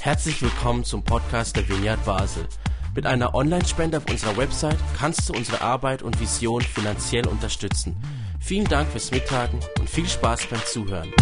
[0.00, 2.46] Herzlich willkommen zum Podcast der Vineyard Basel.
[2.94, 7.96] Mit einer Online-Spende auf unserer Website kannst du unsere Arbeit und Vision finanziell unterstützen.
[8.40, 11.12] Vielen Dank fürs Mittagen und viel Spaß beim Zuhören.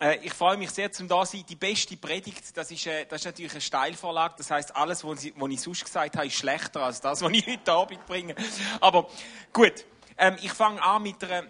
[0.00, 1.44] Äh, ich freue mich sehr, zum da sein.
[1.48, 4.34] Die beste Predigt, das ist, äh, das ist natürlich eine Steilvorlage.
[4.38, 7.32] Das heißt, alles, was ich, was ich sonst gesagt habe, ist schlechter als das, was
[7.32, 8.34] ich heute Abend bringe.
[8.80, 9.08] Aber
[9.52, 9.84] gut,
[10.16, 11.42] ähm, ich fange an mit einer,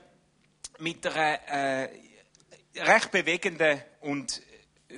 [0.78, 1.88] mit einer äh,
[2.77, 4.43] recht bewegenden und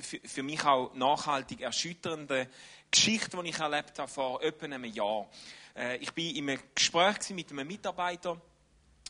[0.01, 2.47] für, mich auch nachhaltig erschütternden
[2.89, 5.29] Geschichte, die ich erlebt habe vor etwa einem Jahr.
[5.75, 8.41] Äh, ich bin in einem Gespräch mit einem Mitarbeiter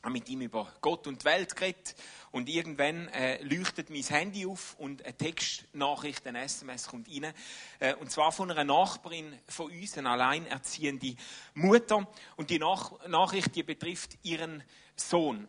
[0.04, 1.96] habe mit ihm über Gott und die Welt geredet
[2.32, 7.34] und irgendwann äh, leuchtet mein Handy auf und eine Textnachricht, ein SMS kommt rein
[7.80, 11.16] äh, und zwar von einer Nachbarin von uns, eine alleinerziehende
[11.54, 14.64] Mutter und die Nach Nachricht, die betrifft ihren
[14.98, 15.48] Sohn.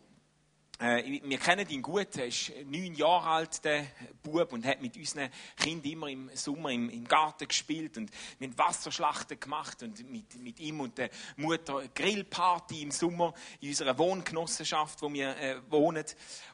[0.77, 3.85] Äh, wir kennen ihn gut, er ist neun Jahre alt, der
[4.21, 8.57] Bub, und hat mit unseren Kindern immer im Sommer im, im Garten gespielt und haben
[8.57, 15.01] Wasserschlachten gemacht und mit, mit ihm und der Mutter Grillparty im Sommer in unserer Wohngenossenschaft,
[15.01, 16.03] wo wir äh, wohnen.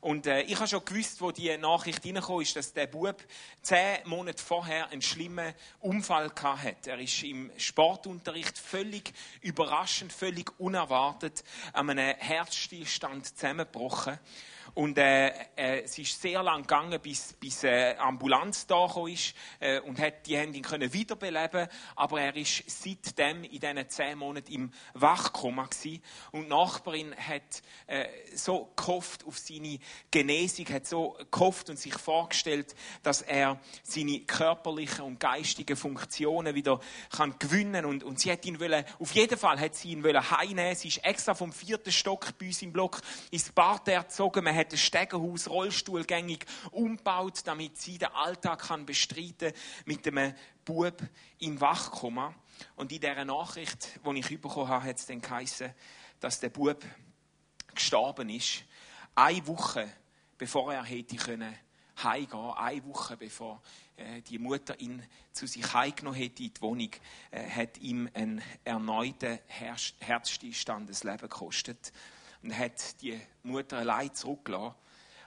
[0.01, 3.23] Und äh, ich habe schon gewusst, wo die Nachricht reingekommen ist, dass der Bub
[3.63, 6.87] zehn Monate vorher einen schlimmen Unfall gehabt hat.
[6.87, 14.19] Er ist im Sportunterricht völlig überraschend, völlig unerwartet an einem Herzstillstand zusammengebrochen machen.
[14.73, 19.79] Und äh, äh, es ist sehr lang gegangen, bis, bis äh, Ambulanz da ist äh,
[19.79, 21.67] und hat die haben ihn können wiederbeleben.
[21.95, 26.01] Aber er ist seitdem in diesen zehn Monaten im Wachkoma gewesen.
[26.31, 28.05] Und die Nachbarin hat äh,
[28.35, 29.79] so gehofft auf seine
[30.11, 36.79] Genesung, hat so gehofft und sich vorgestellt, dass er seine körperlichen und geistigen Funktionen wieder
[37.09, 40.31] kann gewinnen und und sie hat ihn wollen, auf jeden Fall hat sie ihn wollen
[40.31, 40.75] heimnehmen.
[40.75, 44.43] Sie ist extra vom vierten Stock bei uns im Block ins Bad erzogen.
[44.43, 49.53] Man hat das Stegenhaus rollstuhlgängig umgebaut, damit sie den Alltag kann bestreiten
[49.85, 51.01] mit einem Bub
[51.39, 52.33] im Wachkoma.
[52.75, 55.73] Und in dieser Nachricht, die ich bekommen habe, hat es dann geheißen,
[56.19, 56.85] dass der Bub
[57.73, 58.63] gestorben ist.
[59.15, 59.91] Eine Woche,
[60.37, 61.57] bevor er hätte können
[62.03, 63.61] heimgehen, eine Woche bevor
[63.95, 66.91] äh, die Mutter ihn zu sich heimgenommen hätte in die Wohnung,
[67.31, 71.91] äh, hat ihm ein erneuter Herzstillstand das Leben gekostet
[72.43, 74.75] und hat die Mutter allein zurückgelassen.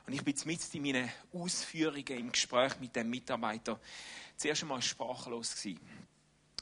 [0.06, 3.80] Und ich bin jetzt in meinen Ausführungen im Gespräch mit dem Mitarbeiter
[4.36, 5.80] zuerst einmal sprachlos gewesen.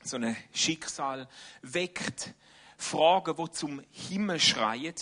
[0.04, 1.28] So ein Schicksal
[1.62, 2.34] weckt
[2.82, 4.94] Fragen, die zum Himmel schreien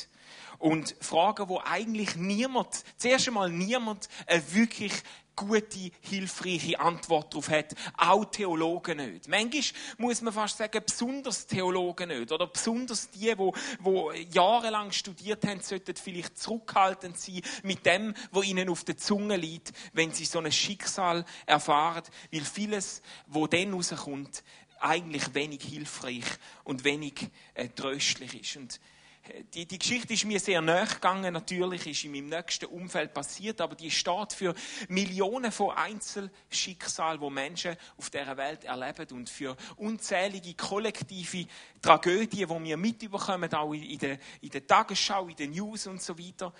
[0.58, 4.92] und Fragen, wo eigentlich niemand, zuerst einmal niemand eine wirklich
[5.34, 7.74] gute, hilfreiche Antwort darauf hat.
[7.96, 9.26] Auch Theologen nicht.
[9.26, 9.62] Manchmal
[9.96, 12.30] muss man fast sagen, besonders Theologen nicht.
[12.30, 13.52] Oder besonders die, die,
[13.86, 19.36] die jahrelang studiert haben, sollten vielleicht zurückhaltend sein mit dem, was ihnen auf der Zunge
[19.36, 22.04] liegt, wenn sie so ein Schicksal erfahren.
[22.30, 24.44] Weil vieles, wo dann rauskommt,
[24.80, 26.24] eigentlich wenig hilfreich
[26.64, 28.56] und wenig äh, tröstlich ist.
[28.56, 28.80] Und
[29.54, 33.60] die, die Geschichte ist mir sehr nahe gegangen, natürlich ist in meinem nächsten Umfeld passiert,
[33.60, 34.54] aber die steht für
[34.88, 41.47] Millionen von Einzelschicksalen, wo Menschen auf dieser Welt erleben und für unzählige kollektive
[41.82, 46.18] Tragödien, die wir mitbekommen, auch in der, in der Tagesschau, in den News und so
[46.18, 46.52] weiter.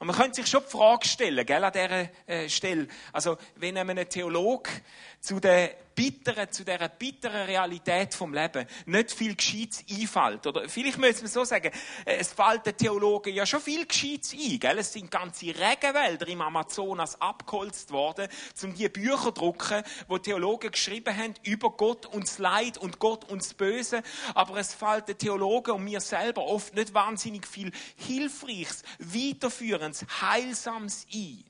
[0.00, 2.86] Und man könnte sich schon die Frage stellen, gell, an dieser äh, Stelle.
[3.12, 4.70] Also, wenn einem Theologe
[5.20, 10.46] zu der bitteren, zu dieser bitteren Realität vom Leben nicht viel Gescheites einfällt.
[10.46, 11.72] Oder vielleicht müssen wir so sagen,
[12.04, 14.60] äh, es fällt den Theologen ja schon viel Gescheites ein.
[14.60, 14.78] Gell?
[14.78, 18.28] Es sind ganze Regenwälder im Amazonas abgeholzt worden,
[18.62, 23.00] um die Bücher zu drucken, wo Theologen geschrieben haben über Gott und das Leid und
[23.00, 24.04] Gott und das Böse.
[24.34, 31.08] Aber es fällt den Theologen und mir selber oft nicht wahnsinnig viel Hilfreiches, Weiterführendes, Heilsames
[31.12, 31.42] ein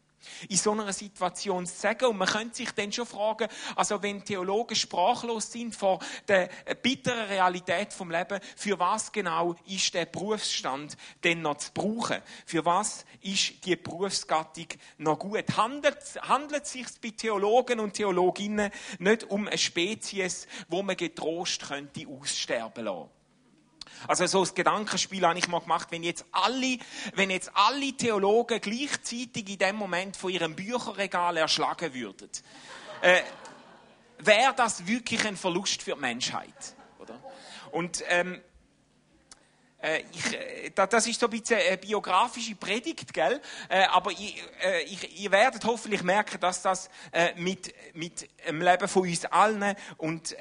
[0.49, 2.07] in so einer Situation zu sagen.
[2.07, 6.49] Und man könnte sich dann schon fragen, also wenn Theologen sprachlos sind vor der
[6.83, 12.23] bitteren Realität vom Leben, für was genau ist der Berufsstand denn noch zu brauchen?
[12.47, 14.67] Für was ist die Berufsgattung
[14.99, 15.57] noch gut?
[15.57, 21.67] Handelt, handelt es sich bei Theologen und Theologinnen nicht um eine Spezies, wo man getrost
[21.69, 23.18] könnte aussterben lassen?
[24.07, 26.79] Also so ein Gedankenspiel habe ich mal gemacht, wenn jetzt alle,
[27.15, 32.31] wenn jetzt alle Theologen gleichzeitig in dem Moment von ihrem Bücherregal erschlagen würden,
[33.01, 33.23] äh,
[34.19, 37.19] wäre das wirklich ein Verlust für die Menschheit, oder?
[37.73, 38.41] Und ähm, äh,
[40.13, 43.41] ich, äh, das ist so ein bisschen eine biografische Predigt, gell?
[43.69, 44.43] Äh, aber ich,
[44.87, 46.91] ich, ihr werdet hoffentlich merken, dass das
[47.37, 50.37] mit, mit dem Leben von uns allen und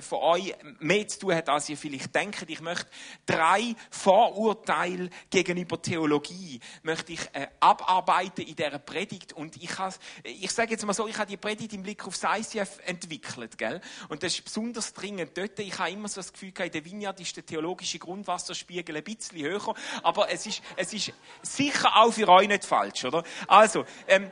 [0.00, 2.44] von euch mehr zu tun hat, als ihr vielleicht denkt.
[2.48, 2.86] Ich möchte
[3.26, 7.20] drei Vorurteile gegenüber Theologie möchte ich
[7.60, 9.32] abarbeiten in dieser Predigt.
[9.32, 12.22] Und ich, has, ich sage jetzt mal so, ich habe die Predigt im Blick aufs
[12.22, 13.80] ICF entwickelt, gell?
[14.08, 15.58] Und das ist besonders dringend dort.
[15.58, 19.04] Ich habe immer so das Gefühl, in der Vineyard ist der theologische Grundwasserspiegel Spiegel ein
[19.04, 21.12] bisschen höher, aber es ist, es ist
[21.42, 23.22] sicher auch für euch nicht falsch, oder?
[23.46, 24.30] Also, ähm,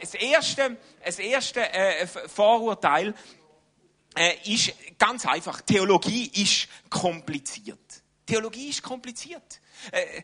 [0.00, 3.14] das erste, das erste äh, Vorurteil
[4.14, 5.62] äh, ist ganz einfach.
[5.62, 8.02] Theologie ist kompliziert.
[8.26, 9.60] Theologie ist kompliziert.
[9.90, 10.22] Äh,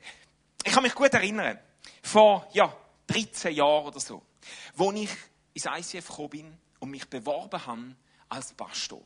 [0.63, 1.59] ich kann mich gut erinnern,
[2.03, 2.77] vor ja,
[3.07, 4.23] 13 Jahren oder so,
[4.75, 5.11] wo ich
[5.55, 7.97] ins ICF gekommen bin und mich beworben habe
[8.29, 9.03] als Pastor.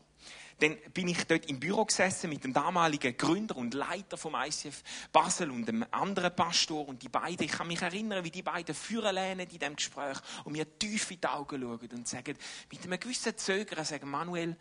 [0.58, 4.82] Dann bin ich dort im Büro gesessen mit dem damaligen Gründer und Leiter vom ICF
[5.12, 8.74] Basel und dem anderen Pastor und die beiden, ich kann mich erinnern, wie die beiden
[8.74, 12.38] führen lehnen in diesem Gespräch und mir tief in die Augen schauen und sagen,
[12.70, 14.56] mit einem gewissen Zögern sagen, Manuel,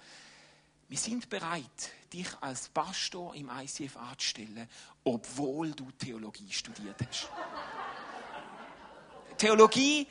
[0.90, 4.68] wir sind bereit, dich als Pastor im ICF anzustellen,
[5.04, 7.30] obwohl du Theologie studiert hast.
[9.38, 10.08] Theologie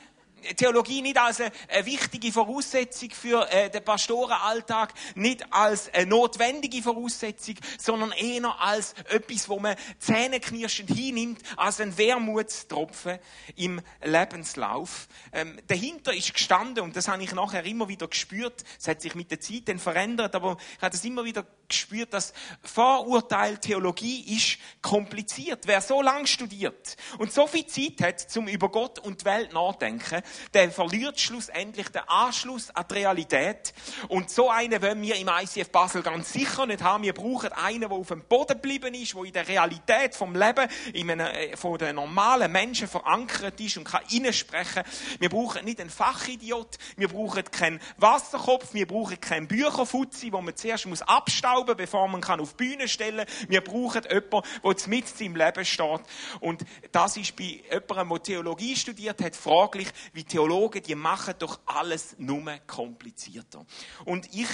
[0.55, 1.51] Theologie nicht als eine,
[1.85, 9.49] wichtige Voraussetzung für äh, den Pastorenalltag, nicht als eine notwendige Voraussetzung, sondern eher als etwas,
[9.49, 13.19] wo man zähneknirschend hinnimmt, als ein Wermutstropfen
[13.55, 15.07] im Lebenslauf.
[15.31, 19.15] Ähm, dahinter ist gestanden, und das habe ich nachher immer wieder gespürt, es hat sich
[19.15, 24.35] mit der Zeit dann verändert, aber ich habe das immer wieder gespürt, dass Vorurteil Theologie
[24.35, 25.65] ist kompliziert.
[25.65, 29.53] Wer so lange studiert und so viel Zeit hat, zum über Gott und die Welt
[29.53, 30.21] nachdenken,
[30.53, 33.73] der verliert schlussendlich den Anschluss an die Realität.
[34.07, 37.03] Und so einen wollen wir im ICF Basel ganz sicher nicht haben.
[37.03, 40.67] Wir brauchen einen, der auf dem Boden geblieben ist, der in der Realität vom Leben
[40.93, 44.03] in einem, äh, von den normalen Menschen verankert ist und kann
[44.33, 44.83] sprechen.
[45.19, 50.55] Wir brauchen nicht einen Fachidiot, wir brauchen keinen Wasserkopf, wir brauchen keinen Bücherfutzi, wo man
[50.55, 53.25] zuerst muss abstauben, bevor man kann auf die Bühne stellen.
[53.47, 56.01] Wir brauchen jemanden, der mit im Leben steht.
[56.39, 61.59] Und das ist bei jemandem, der Theologie studiert hat, fraglich, wie Theologen, die machen doch
[61.65, 63.65] alles nur komplizierter.
[64.05, 64.49] Und ich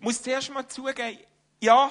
[0.00, 1.18] muss zuerst mal zugeben,
[1.60, 1.90] ja,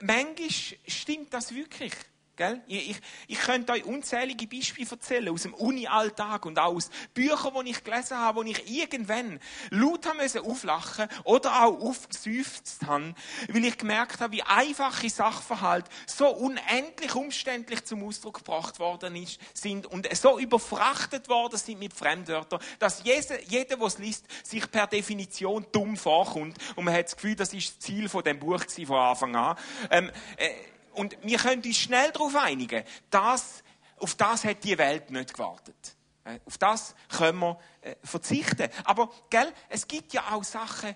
[0.00, 0.50] manchmal
[0.86, 1.92] stimmt das wirklich.
[2.36, 2.60] Gell?
[2.66, 7.70] Ich, ich, könnte euch unzählige Beispiele erzählen aus dem Uni-Alltag und auch aus Büchern, die
[7.70, 9.38] ich gelesen habe, wo ich irgendwann
[9.70, 13.14] laut haben müssen auflachen oder auch aufgesäuft habe,
[13.48, 19.14] weil ich gemerkt habe, wie einfache Sachverhalte so unendlich umständlich zum Ausdruck gebracht worden
[19.52, 24.68] sind und so überfrachtet worden sind mit Fremdwörtern, dass jeder, jeder der es liest, sich
[24.68, 28.40] per Definition dumm vorkommt und man hat das Gefühl, das ist das Ziel von dem
[28.40, 29.56] Buch von Anfang an.
[29.90, 30.48] Ähm, äh,
[30.94, 33.62] und wir können uns schnell darauf einigen, dass,
[33.98, 35.96] auf das hat die Welt nicht gewartet.
[36.24, 38.68] Äh, auf das können wir äh, verzichten.
[38.84, 40.94] Aber, gell, es gibt ja auch Sachen,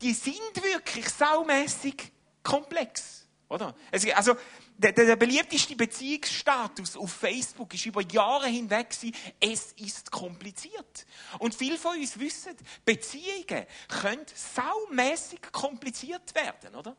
[0.00, 2.12] die sind wirklich saumässig
[2.42, 3.26] komplex.
[3.48, 3.74] Oder?
[4.14, 4.36] Also,
[4.78, 11.06] der, der, beliebteste Beziehungsstatus auf Facebook ist über Jahre hinweg gewesen, es ist kompliziert.
[11.38, 16.96] Und viele von uns wissen, Beziehungen können saumässig kompliziert werden, oder?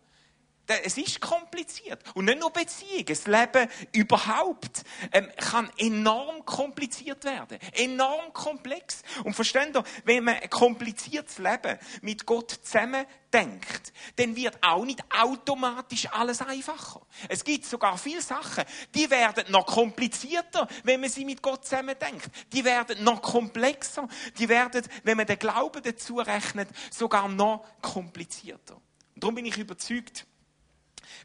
[0.65, 2.01] Es ist kompliziert.
[2.13, 7.59] Und nicht nur Beziehungen, das Leben überhaupt ähm, kann enorm kompliziert werden.
[7.73, 9.01] Enorm komplex.
[9.25, 14.85] Und versteht ihr, wenn man ein kompliziertes Leben mit Gott zusammen denkt, dann wird auch
[14.85, 17.01] nicht automatisch alles einfacher.
[17.27, 18.63] Es gibt sogar viele Sachen,
[18.95, 22.29] die werden noch komplizierter, wenn man sie mit Gott zusammen denkt.
[22.53, 24.07] Die werden noch komplexer.
[24.37, 28.75] Die werden, wenn man den Glauben dazu rechnet, sogar noch komplizierter.
[29.15, 30.25] Und darum bin ich überzeugt,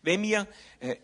[0.03, 0.47] wenn wir
[0.81, 0.97] äh,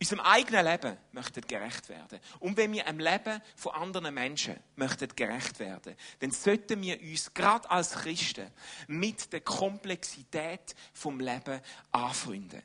[0.00, 5.08] unserem eigenen Leben möchten gerecht werden und wenn wir am Leben von anderen Menschen möchten
[5.14, 8.50] gerecht werden, dann sollten wir uns gerade als Christen
[8.88, 11.60] mit der Komplexität vom Leben
[11.92, 12.62] anfreunden.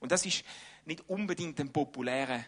[0.00, 0.44] Und das ist
[0.86, 2.42] nicht unbedingt ein populärer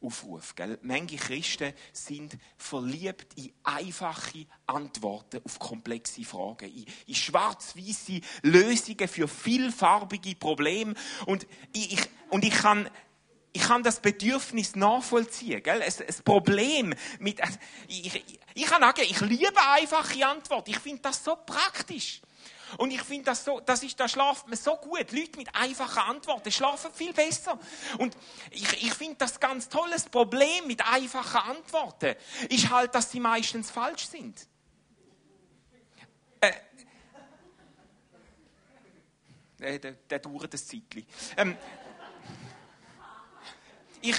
[0.00, 0.54] Aufruf.
[0.54, 0.78] Gell?
[0.82, 9.28] Manche Christen sind verliebt in einfache Antworten auf komplexe Fragen, in, in schwarz-weiße Lösungen für
[9.28, 10.94] vielfarbige Probleme.
[11.26, 11.98] Und ich,
[12.30, 12.88] und ich kann
[13.52, 15.62] ich kann das Bedürfnis nachvollziehen.
[15.62, 15.82] Gell?
[15.82, 17.40] Ein, ein Problem mit.
[17.88, 20.70] Ich, ich, ich kann sagen, ich liebe einfache Antworten.
[20.70, 22.20] Ich finde das so praktisch.
[22.76, 25.10] Und ich finde das so, das ist, da schlaft man so gut.
[25.12, 27.58] Leute mit einfachen Antworten schlafen viel besser.
[27.98, 28.16] Und
[28.50, 32.14] ich, ich finde das ganz tolles Problem mit einfachen Antworten
[32.50, 34.46] ist halt, dass sie meistens falsch sind.
[36.40, 36.52] Äh,
[39.58, 41.06] der, der, der dauert ein Zeitchen.
[41.36, 41.56] Ähm,
[44.00, 44.16] ich,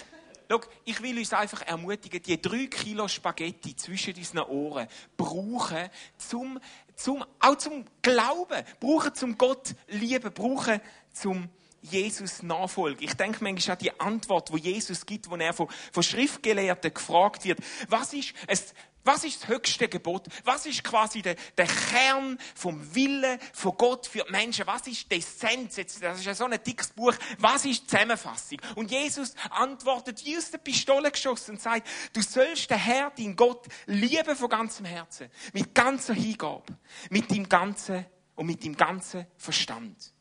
[0.49, 6.59] schau, ich will uns einfach ermutigen, die drei Kilo Spaghetti zwischen unseren Ohren brauchen, zum,
[6.99, 10.81] zum, auch zum Glauben, brauchen zum Gott lieben, brauchen
[11.13, 11.49] zum
[11.81, 13.01] Jesus nachfolgen.
[13.01, 17.45] Ich denke manchmal an die Antwort, wo Jesus gibt, wo er von, von Schriftgelehrten gefragt
[17.45, 17.59] wird.
[17.87, 18.73] Was ist es,
[19.09, 20.27] was ist das höchste Gebot?
[20.43, 24.67] Was ist quasi der, der Kern vom Willen von Gott für die Menschen?
[24.67, 25.77] Was ist die Essenz?
[25.77, 27.15] Jetzt, das ist ja so ein dickes Buch.
[27.39, 28.61] Was ist die Zusammenfassung?
[28.75, 33.35] Und Jesus antwortet wie aus der Pistole geschossen und sagt, du sollst den Herr, dein
[33.35, 35.31] Gott, lieben von ganzem Herzen.
[35.53, 36.77] Mit ganzer Hingabe.
[37.09, 40.13] Mit dem ganzen und mit dem ganzen Verstand.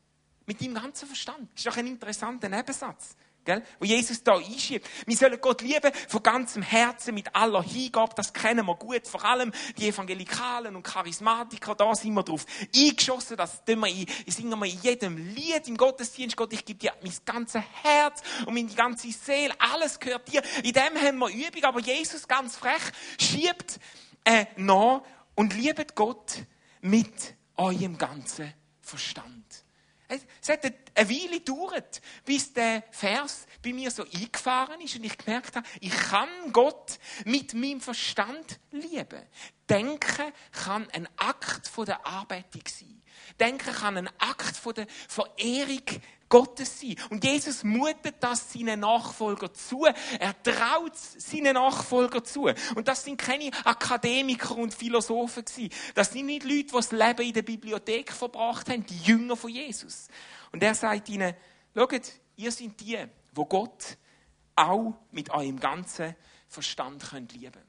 [0.47, 1.51] Mit dem ganzen Verstand.
[1.53, 3.17] Das ist doch ein interessanter Nebensatz.
[3.49, 3.63] Gell?
[3.79, 4.87] Wo Jesus da einschiebt.
[5.07, 8.13] Wir sollen Gott lieben von ganzem Herzen, mit aller Hingabe.
[8.15, 9.09] Das kennen wir gut.
[9.09, 12.45] Vor allem die Evangelikalen und Charismatiker, da sind wir drauf
[12.77, 13.39] eingeschossen.
[13.39, 16.37] Das wir in, singen wir in jedem Lied im Gottesdienst.
[16.37, 19.55] Gott, ich gebe dir mein ganzes Herz und meine ganze Seele.
[19.59, 20.43] Alles gehört dir.
[20.63, 21.65] In dem haben wir Übung.
[21.65, 22.83] Aber Jesus, ganz frech,
[23.19, 23.81] schiebt
[24.25, 25.01] äh, nach
[25.35, 26.45] und liebt Gott
[26.83, 28.53] mit eurem ganzen
[28.83, 29.65] Verstand.
[30.09, 35.19] Es hat eine Weile gedauert, bis der Vers bei mir so eingefahren ist und ich
[35.19, 39.23] gemerkt habe, ich kann Gott mit meinem Verstand lieben.
[39.69, 43.03] Denken kann ein Akt von der Arbeitung sein.
[43.39, 45.85] Denken kann ein Akt von der Verehrung
[46.29, 46.97] Gottes sein.
[47.11, 49.87] Und Jesus mutet das seinen Nachfolger zu.
[49.87, 52.51] Er traut seinen Nachfolger zu.
[52.75, 55.71] Und das sind keine Akademiker und Philosophen gewesen.
[55.95, 59.51] Das sind nicht Leute, die das Leben in der Bibliothek verbracht haben, die Jünger von
[59.51, 60.09] Jesus.
[60.53, 61.35] Und er sagt ihnen,
[61.75, 62.99] schaut, ihr seid die,
[63.33, 63.97] wo Gott
[64.57, 66.17] auch mit eurem ganzen
[66.49, 67.68] Verstand könnt lieben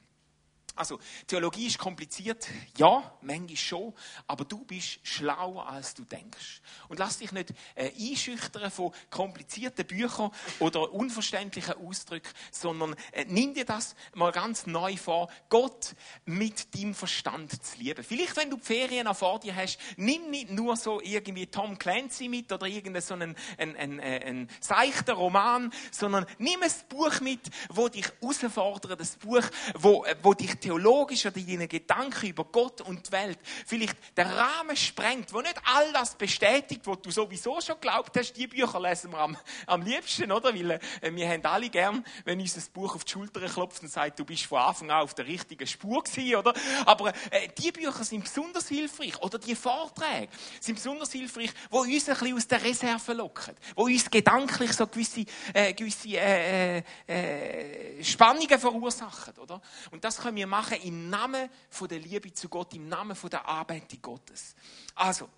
[0.79, 3.93] also, Theologie ist kompliziert, ja, manchmal schon,
[4.27, 6.61] aber du bist schlauer, als du denkst.
[6.87, 13.53] Und lass dich nicht äh, einschüchtern von komplizierten Büchern oder unverständlichen Ausdrücken, sondern äh, nimm
[13.53, 15.95] dir das mal ganz neu vor, Gott
[16.25, 18.01] mit deinem Verstand zu lieben.
[18.01, 21.77] Vielleicht, wenn du die Ferien noch vor dir hast, nimm nicht nur so irgendwie Tom
[21.77, 26.71] Clancy mit oder irgendeinen so einen, einen, einen, äh, einen seichten Roman, sondern nimm ein
[26.87, 29.43] Buch mit, wo dich herausfordert, ein Buch,
[29.75, 34.27] wo, äh, wo dich theologisch oder deine Gedanken über Gott und die Welt vielleicht den
[34.27, 38.79] Rahmen sprengt, wo nicht all das bestätigt, was du sowieso schon glaubt hast, die Bücher
[38.79, 39.35] lesen wir am,
[39.65, 40.53] am liebsten, oder?
[40.53, 40.79] Weil äh,
[41.11, 44.25] wir haben alle gern, wenn uns ein Buch auf die Schulter klopft und sagt, du
[44.25, 46.53] bist von Anfang an auf der richtigen Spur gewesen, oder?
[46.85, 52.07] Aber äh, die Bücher sind besonders hilfreich, oder die Vorträge sind besonders hilfreich, wo uns
[52.07, 57.99] ein bisschen aus der Reserve locken, wo uns gedanklich so gewisse, äh, gewisse äh, äh,
[57.99, 59.61] äh Spannungen verursachen, oder?
[59.91, 63.29] Und das können wir machen im Namen von der Liebe zu Gott, im Namen von
[63.29, 64.55] der Arbeit Gottes.
[64.95, 65.29] Also,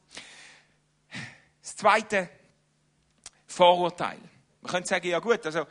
[1.62, 2.30] das zweite
[3.46, 4.20] Vorurteil.
[4.62, 5.68] Man könnte sagen, ja gut, also,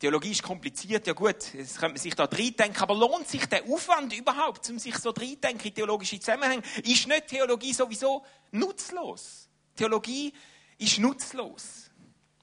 [0.00, 3.62] Theologie ist kompliziert, ja gut, jetzt könnte man sich da reindenken, aber lohnt sich der
[3.64, 6.62] Aufwand überhaupt, um sich so reindenken in theologische Zusammenhänge?
[6.82, 9.46] Ist nicht Theologie sowieso nutzlos?
[9.76, 10.32] Theologie
[10.78, 11.89] ist nutzlos.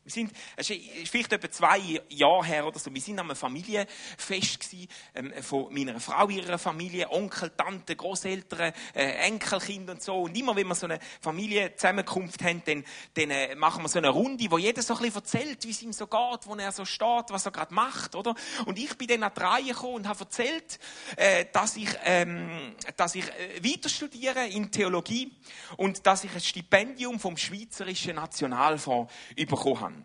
[0.07, 4.57] Wir sind, es ist vielleicht etwa zwei Jahre her oder so, wir sind am Familienfest
[4.57, 10.21] gewesen, ähm, von meiner Frau, ihrer Familie, Onkel, Tante, Großeltern, äh, Enkelkind und so.
[10.21, 12.85] Und immer, wenn wir so eine Familienzusammenkunft haben, dann,
[13.15, 15.81] dann äh, machen wir so eine Runde, wo jeder so ein bisschen erzählt, wie es
[15.81, 18.33] ihm so geht, wo er so steht, was er gerade macht, oder?
[18.65, 20.79] Und ich bin dann an die Reihe gekommen und habe erzählt,
[21.17, 25.33] äh, dass ich, ähm, dass ich äh, weiter studiere in Theologie
[25.75, 29.96] und dass ich ein Stipendium vom Schweizerischen Nationalfonds bekommen habe.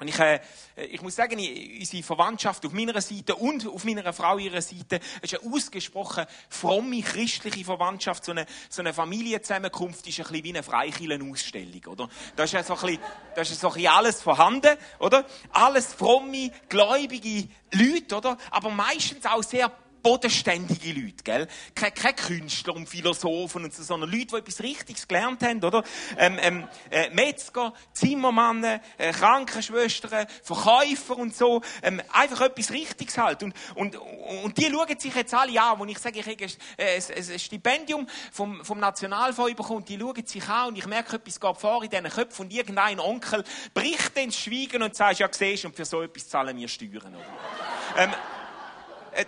[0.00, 0.40] Und ich, äh,
[0.90, 5.38] ich muss sagen, unsere Verwandtschaft auf meiner Seite und auf meiner Frau ihrer Seite ist
[5.38, 8.24] eine ausgesprochen fromme christliche Verwandtschaft.
[8.24, 12.08] So eine, so eine Familienzusammenkunft ist ein bisschen wie eine Freikirchenausstellung, oder?
[12.36, 12.98] Da ist ja so ein
[13.34, 15.24] bisschen, ist so ein alles vorhanden, oder?
[15.52, 18.36] Alles fromme, gläubige Leute, oder?
[18.50, 19.70] Aber meistens auch sehr
[20.04, 21.48] bodenständige Leute, gell?
[21.74, 25.82] Keine, keine Künstler und Philosophen und so, sondern Leute, die etwas Richtiges gelernt haben, oder?
[26.18, 31.62] Ähm, ähm, äh, Metzger, Zimmermannen, äh, Krankenschwestern, Verkäufer und so.
[31.82, 33.42] Ähm, einfach etwas Richtiges halt.
[33.42, 36.52] Und, und, und die schauen sich jetzt alle an, wo ich sage, ich habe ein,
[36.78, 41.40] ein, ein Stipendium vom, vom Nationalfonds bekommen, die schauen sich an und ich merke, etwas
[41.40, 43.42] geht vor in diesen Köpfen und irgendein Onkel
[43.72, 47.24] bricht ins Schweigen und sagt, ja, siehst und für so etwas zahlen wir Steuern, oder?
[47.96, 48.10] ähm,
[49.12, 49.24] äh,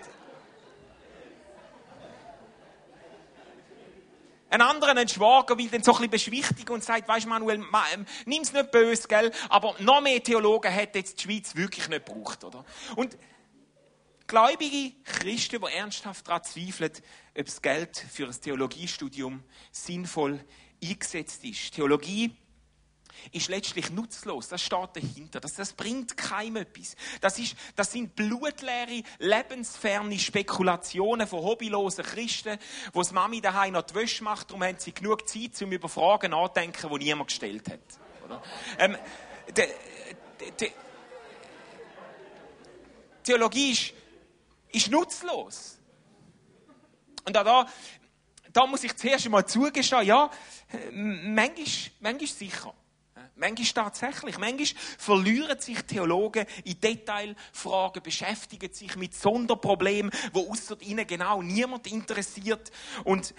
[4.49, 8.07] Ein anderer, ein Schwager, will dann so ein bisschen beschwichtigen und sagt, weißt Manuel, ähm,
[8.27, 9.33] nimm's nicht böse, gell?
[9.49, 12.65] Aber noch mehr Theologen hätte jetzt die Schweiz wirklich nicht gebraucht, oder?
[12.95, 13.19] Und
[14.27, 16.93] gläubige Christen, die ernsthaft daran zweifeln,
[17.37, 20.45] ob das Geld für ein Theologiestudium sinnvoll
[20.83, 21.75] eingesetzt ist.
[21.75, 22.37] Theologie
[23.33, 24.49] ist letztlich nutzlos.
[24.49, 25.41] Das steht dahinter.
[25.41, 26.97] Das, das bringt keinem etwas.
[27.21, 32.59] Das, ist, das sind blutleere, lebensferne Spekulationen von hobbylosen Christen,
[32.93, 35.89] wo das Mami daheim noch die Wäsche macht, darum haben sie genug Zeit, um über
[35.89, 37.81] Fragen nachzudenken, die niemand gestellt hat.
[38.25, 38.43] Oder?
[38.79, 38.97] Ähm,
[39.57, 39.69] de,
[40.41, 40.73] de, de,
[43.23, 43.93] Theologie ist,
[44.73, 45.79] ist nutzlos.
[47.25, 47.67] Und auch da,
[48.53, 50.31] da muss ich zuerst einmal zugestehen, ja,
[50.93, 51.67] manchmal,
[52.01, 52.75] manchmal sicher.
[53.37, 54.39] Manchmal tatsächlich.
[54.39, 61.87] Manchmal verlieren sich Theologen in Detailfragen, beschäftigen sich mit Sonderproblemen, wo außer ihnen genau niemand
[61.87, 62.71] interessiert.
[63.05, 63.35] Und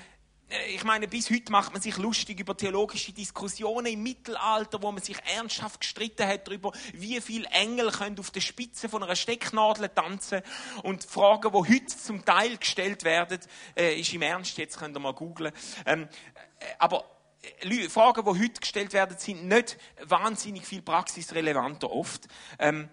[0.49, 4.91] äh, ich meine, bis heute macht man sich lustig über theologische Diskussionen im Mittelalter, wo
[4.91, 9.15] man sich ernsthaft gestritten hat darüber, wie viele Engel können auf der Spitze von einer
[9.15, 10.43] Stecknadel tanzen.
[10.83, 13.39] Und Fragen, die heute zum Teil gestellt werden,
[13.75, 15.53] äh, ist im Ernst, jetzt könnt ihr mal googlen.
[15.87, 17.16] Ähm, äh, aber
[17.89, 22.27] Fragen, die heute gestellt werden, sind nicht wahnsinnig viel praxisrelevanter oft.
[22.59, 22.89] Ähm,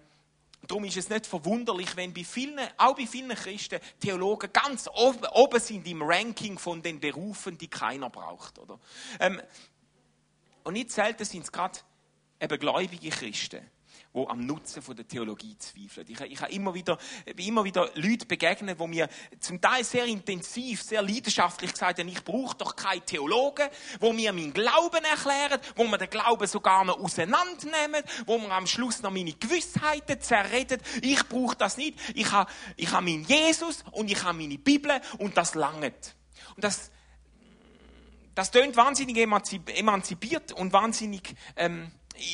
[0.67, 5.27] darum ist es nicht verwunderlich, wenn bei vielen, auch bei vielen Christen, Theologen ganz oben,
[5.33, 8.59] oben sind im Ranking von den Berufen, die keiner braucht.
[8.59, 8.79] Oder?
[9.21, 9.41] Ähm,
[10.65, 11.79] und nicht selten sind es gerade
[12.41, 13.71] eben gläubige Christen,
[14.15, 16.07] die am Nutzen von der Theologie zweifeln.
[16.09, 16.99] Ich, ich habe immer wieder,
[17.37, 19.09] immer wieder Leute begegnet, die mir
[19.41, 23.69] zum Teil sehr intensiv, sehr leidenschaftlich gesagt haben, ich brauche doch keine Theologen,
[23.99, 28.69] wo mir meinen Glauben erklären, wo mir den Glauben sogar noch auseinandernehmen, wo mir am
[28.69, 30.81] Schluss noch meine Gewissheiten zerreden.
[31.03, 31.99] Ich brauche das nicht.
[32.15, 36.15] Ich habe, ich habe meinen Jesus und ich habe meine Bibel und das langt.
[36.55, 36.93] Und das,
[38.37, 41.91] das tönt wahnsinnig emanzipiert und wahnsinnig, ähm,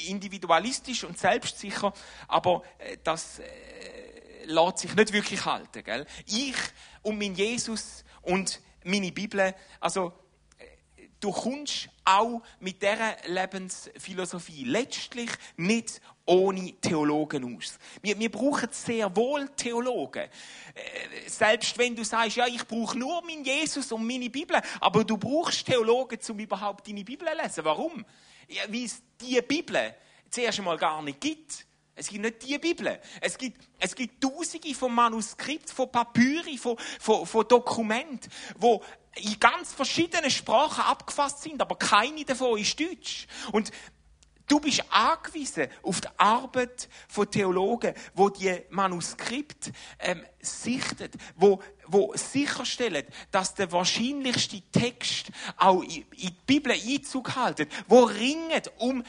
[0.08, 1.92] individualistisch und selbstsicher,
[2.28, 5.82] aber äh, das äh, lässt sich nicht wirklich halten.
[5.84, 6.06] Gell?
[6.26, 6.56] Ich
[7.02, 10.12] und mein Jesus und meine Bibel, also
[10.58, 17.76] äh, du kommst auch mit dieser Lebensphilosophie letztlich nicht ohne Theologen aus.
[18.00, 20.22] Wir, wir brauchen sehr wohl Theologen.
[20.22, 25.02] Äh, selbst wenn du sagst, ja, ich brauche nur meinen Jesus und meine Bibel, aber
[25.02, 27.64] du brauchst Theologen, um überhaupt deine Bibel zu lesen.
[27.64, 28.04] Warum?
[28.48, 29.94] Ja, Weil es die Bibel
[30.30, 31.66] zuerst einmal gar nicht gibt.
[31.96, 33.00] Es gibt nicht die Bibel.
[33.20, 38.82] Es gibt, es gibt Tausende von Manuskripten, von Papyri, von, von, von Dokumenten, wo
[39.16, 43.26] in ganz verschiedenen Sprachen abgefasst sind, aber keine davon ist Deutsch.
[43.50, 43.72] Und
[44.50, 52.12] Du bist angewiesen auf die Arbeit von Theologen, wo die Manuskript ähm, sichtet, wo, wo
[52.16, 59.04] sicherstellen, dass der wahrscheinlichste Text auch in, die Bibel Einzug hält, wo ringen um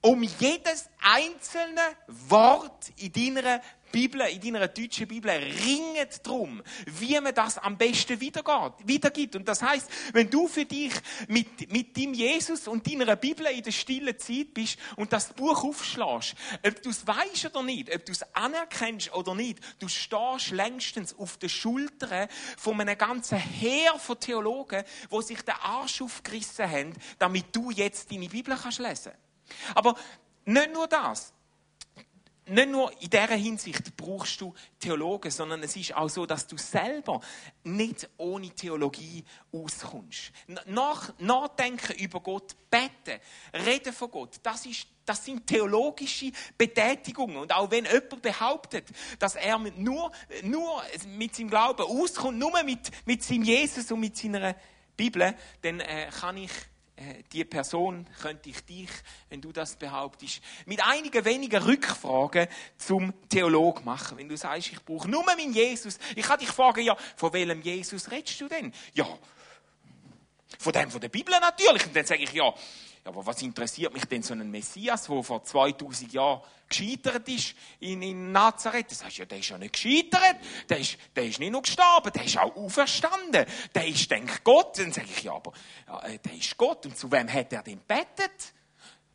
[0.00, 1.82] um jedes einzelne
[2.28, 8.20] Wort in deiner Bibel, in deiner deutschen Bibel, ringet drum, wie man das am besten
[8.20, 9.36] wiedergibt.
[9.36, 10.92] Und das heißt, wenn du für dich
[11.28, 15.64] mit, mit dem Jesus und deiner Bibel in der stillen Zeit bist und das Buch
[15.64, 16.34] aufschlägst,
[16.66, 21.18] ob du es weißt oder nicht, ob du es anerkennst oder nicht, du stehst längstens
[21.18, 26.94] auf den Schultern von einem ganzen Heer von Theologen, wo sich den Arsch aufgerissen haben,
[27.18, 29.12] damit du jetzt deine Bibel kannst lesen.
[29.74, 29.96] Aber
[30.44, 31.32] nicht nur das
[32.48, 36.56] nicht nur in dieser Hinsicht brauchst du Theologen, sondern es ist auch so, dass du
[36.56, 37.20] selber
[37.64, 40.32] nicht ohne Theologie auskommst.
[40.66, 43.20] Nach, nachdenken über Gott, beten,
[43.52, 47.36] reden von Gott, das, ist, das sind theologische Betätigungen.
[47.36, 48.86] Und auch wenn jemand behauptet,
[49.18, 54.16] dass er nur, nur mit seinem Glauben auskommt, nur mit, mit seinem Jesus und mit
[54.16, 54.54] seiner
[54.96, 56.50] Bibel, dann äh, kann ich
[56.98, 58.90] äh, die Person könnte ich dich,
[59.28, 64.18] wenn du das behauptest, mit einigen wenigen Rückfragen zum Theolog machen.
[64.18, 65.98] Wenn du sagst, ich brauche nur meinen Jesus.
[66.16, 68.72] Ich kann dich fragen, ja, von welchem Jesus redest du denn?
[68.94, 69.06] Ja,
[70.58, 71.86] von dem von der Bibel natürlich.
[71.86, 72.52] Und dann sage ich, ja,
[73.08, 78.02] aber was interessiert mich denn so ein Messias, der vor 2000 Jahren gescheitert ist in,
[78.02, 78.90] in Nazareth?
[78.90, 80.36] Das heißt ja, der ist ja nicht gescheitert.
[80.68, 83.46] Der ist, der ist nicht nur gestorben, der ist auch auferstanden.
[83.74, 84.78] Der ist, denkt Gott.
[84.78, 85.52] Dann sage ich, ja, aber
[85.86, 86.86] ja, äh, der ist Gott.
[86.86, 88.52] Und zu wem hat er denn bettet?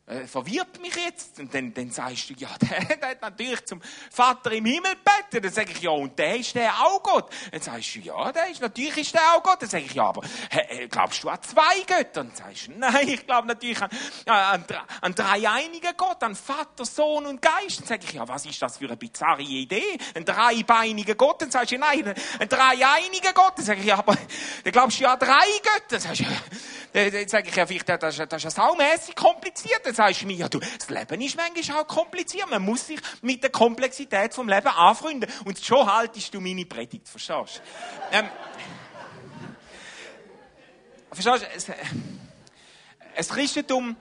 [0.06, 1.38] Äh, verwirrt mich jetzt.
[1.40, 5.42] Und dann, dann sagst du, ja, der, der hat natürlich zum Vater im Himmel gebeten.
[5.42, 7.30] Dann sage ich, ja, und der ist der auch Gott.
[7.50, 9.62] Dann sagst du, ja, der ist, natürlich ist der auch Gott.
[9.62, 12.24] Dann sage ich, ja, aber äh, glaubst du an zwei Götter?
[12.24, 13.90] Dann sagst du, nein, ich glaube natürlich an,
[14.26, 14.64] an,
[15.00, 17.80] an drei einigen Gott, an Vater, Sohn und Geist.
[17.80, 19.98] Dann sage ich, ja, was ist das für eine bizarre Idee?
[20.14, 21.40] Ein dreibeiniger Gott?
[21.40, 23.56] Dann sagst du, nein, ein dreieiniger Gott.
[23.56, 24.16] Dann sage ich, ja, aber
[24.64, 25.80] dann glaubst du an drei Götter.
[25.88, 26.24] Dann sagst
[26.92, 30.36] dann sage ich, ja, vielleicht, das, das ist ja saumässig kompliziert dann sagst du mir,
[30.36, 32.48] ja, du, das Leben ist manchmal auch kompliziert.
[32.50, 35.30] Man muss sich mit der Komplexität vom Leben anfreunden.
[35.44, 37.62] Und schon haltest du meine Predigt, verstehst
[38.12, 38.16] du?
[38.16, 38.28] Ähm,
[41.12, 41.74] verstehst du?
[43.16, 43.96] Das Christentum,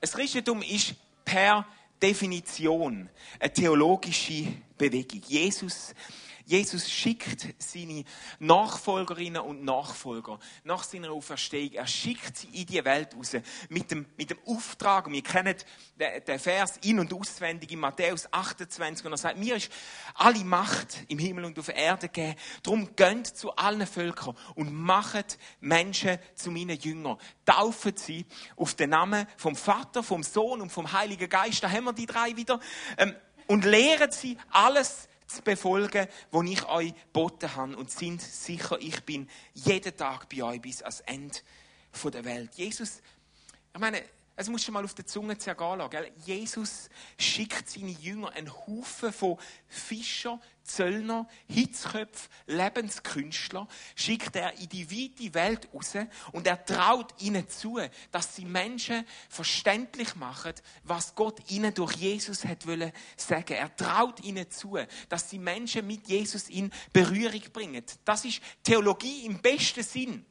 [0.00, 1.64] das Christentum ist per
[2.02, 5.22] Definition eine theologische Bewegung.
[5.26, 5.94] Jesus
[6.50, 8.02] Jesus schickt seine
[8.40, 11.74] Nachfolgerinnen und Nachfolger nach seiner Auferstehung.
[11.74, 13.36] Er schickt sie in die Welt raus
[13.68, 15.08] mit dem, mit dem Auftrag.
[15.12, 15.54] Wir kennen
[15.96, 19.70] den, Vers in- und auswendig in Matthäus 28, und er sagt, mir ist
[20.14, 22.34] alle Macht im Himmel und auf der Erde gegeben.
[22.64, 27.18] Darum gönnt zu allen Völkern und macht Menschen zu meinen Jüngern.
[27.46, 31.62] Taufen sie auf den Namen vom Vater, vom Sohn und vom Heiligen Geist.
[31.62, 32.58] Da haben wir die drei wieder.
[32.96, 33.14] Ähm,
[33.46, 37.76] und lehren sie alles zu befolgen, was ich euch geboten habe.
[37.76, 41.38] Und sind sicher, ich bin jeden Tag bei euch bis ans Ende
[42.12, 42.54] der Welt.
[42.54, 43.00] Jesus,
[43.72, 44.02] ich meine,
[44.40, 46.10] es muss schon mal auf der Zunge zergehen.
[46.24, 49.36] Jesus schickt seine Jünger einen Haufen von
[49.68, 55.92] Fischer, Zöllner, Hitzköpf, Lebenskünstler, schickt er in die weite Welt raus
[56.32, 57.78] und er traut ihnen zu,
[58.12, 63.52] dass sie Menschen verständlich machen, was Gott ihnen durch Jesus hat wollen sagen.
[63.52, 64.78] Er traut ihnen zu,
[65.10, 67.84] dass sie Menschen mit Jesus in Berührung bringen.
[68.06, 70.24] Das ist Theologie im besten Sinn.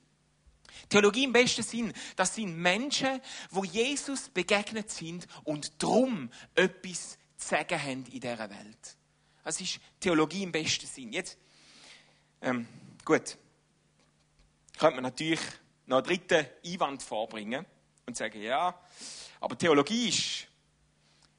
[0.87, 7.47] Theologie im besten Sinn, das sind Menschen, wo Jesus begegnet sind und drum etwas zu
[7.49, 8.97] sagen haben in dieser Welt.
[9.43, 11.11] Das ist Theologie im besten Sinn.
[11.11, 11.37] Jetzt,
[12.41, 12.67] ähm,
[13.03, 13.37] gut,
[14.77, 15.41] könnte man natürlich
[15.85, 17.65] noch einen dritten Einwand vorbringen
[18.05, 18.79] und sagen, ja,
[19.39, 20.47] aber Theologie ist,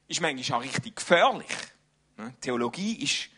[0.07, 1.47] ist manchmal auch richtig gefährlich.
[2.17, 2.33] Ne?
[2.41, 3.29] Theologie ist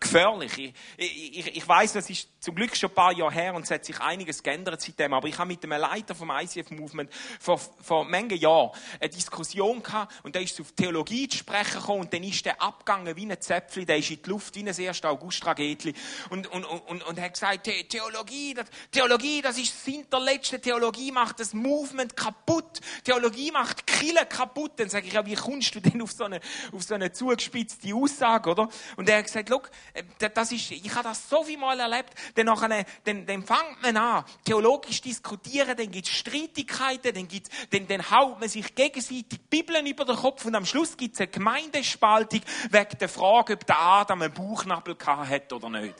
[0.00, 0.74] gefährlich.
[0.96, 3.70] Ich, ich, ich weiß, das ist zum Glück schon ein paar Jahre her und es
[3.70, 7.58] hat sich einiges geändert seitdem, aber ich habe mit dem Leiter vom ICF Movement vor,
[7.58, 12.12] vor Menge Jahren eine Diskussion gehabt und da ist auf Theologie zu sprechen gekommen und
[12.12, 15.04] dann ist der abgegangen wie ein Zäpfchen, der ist in die Luft wie ein 1.
[15.04, 15.94] August-Tragedie
[16.30, 21.40] und, und, und, und hat gesagt, Theologie, das, Theologie, das ist das hinterletzte, Theologie macht
[21.40, 24.72] das Movement kaputt, Theologie macht Kille kaputt.
[24.76, 26.40] Dann sage ich, ja, wie kommst du denn auf so eine,
[26.72, 28.68] auf so eine zugespitzte Aussage, oder?
[28.96, 29.70] Und er hat gesagt, look,
[30.18, 33.96] das ist, ich habe das so viel Mal erlebt, dann, nachher, dann, dann fängt man
[33.96, 39.40] an, theologisch diskutieren, dann gibt es Streitigkeiten, dann, gibt's, dann, dann haut man sich gegenseitig
[39.48, 43.66] Bibeln über den Kopf und am Schluss gibt es eine Gemeindespaltung wegen der Frage, ob
[43.66, 45.94] der Adam einen Bauchnabel hat oder nicht.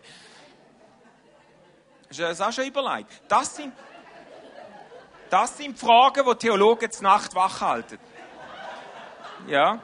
[2.08, 3.10] Hast du das auch schon überlegt?
[3.28, 3.72] Das sind,
[5.30, 7.98] das sind Fragen, die Theologen zur Nacht wach halten.
[9.48, 9.80] Ja.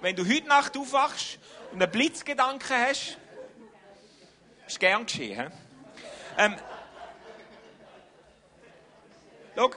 [0.00, 1.39] Wenn du heute Nacht aufwachst
[1.72, 3.18] einen Blitzgedanken hast,
[4.66, 5.50] ist gern geschehen.
[5.50, 5.56] He?
[6.38, 6.56] Ähm,
[9.56, 9.70] schau,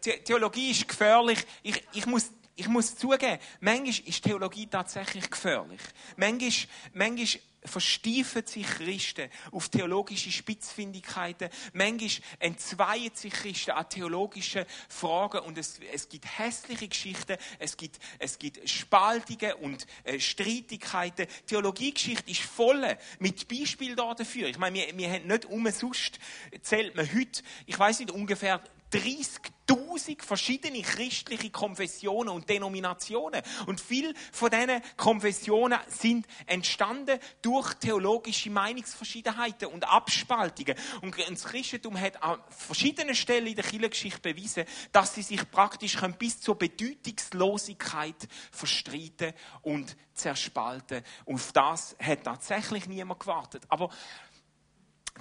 [0.00, 1.44] Theologie ist gefährlich.
[1.62, 5.80] Ich, ich, muss, ich muss zugeben, manchmal ist Theologie tatsächlich gefährlich.
[6.16, 6.50] Manchmal,
[6.92, 11.48] manchmal verstiefen sich Christen auf theologische Spitzfindigkeiten.
[11.72, 17.98] Manchmal entzweien sich Christen an theologischen Fragen und es, es gibt hässliche Geschichten, es gibt,
[18.18, 21.26] es gibt Spaltungen und äh, Streitigkeiten.
[21.46, 24.48] Theologiegeschichte ist voll mit Beispielen dafür.
[24.48, 26.18] Ich meine, wir, wir haben nicht umsonst,
[26.62, 28.60] zählt man heute, ich weiß nicht, ungefähr
[28.92, 33.42] 30.000 verschiedene christliche Konfessionen und Denominationen.
[33.66, 40.74] Und viele von diesen Konfessionen sind entstanden durch theologische Meinungsverschiedenheiten und Abspaltungen.
[41.02, 45.98] Und das Christentum hat an verschiedenen Stellen in der Kirchengeschichte bewiesen, dass sie sich praktisch
[46.18, 51.02] bis zur Bedeutungslosigkeit verstreiten und zerspalten.
[51.24, 53.62] Und auf das hat tatsächlich niemand gewartet.
[53.68, 53.90] Aber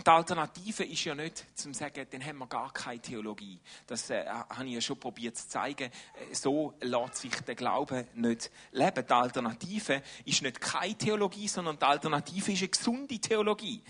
[0.05, 3.59] die Alternative ist ja nicht, zu sagen, dann haben wir gar keine Theologie.
[3.87, 5.85] Das äh, habe ich ja schon probiert zu zeigen.
[5.85, 9.05] Äh, so lässt sich der Glaube nicht leben.
[9.07, 13.81] Die Alternative ist nicht keine Theologie, sondern die Alternative ist eine gesunde Theologie.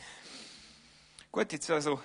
[1.31, 2.01] Gut, jetzt also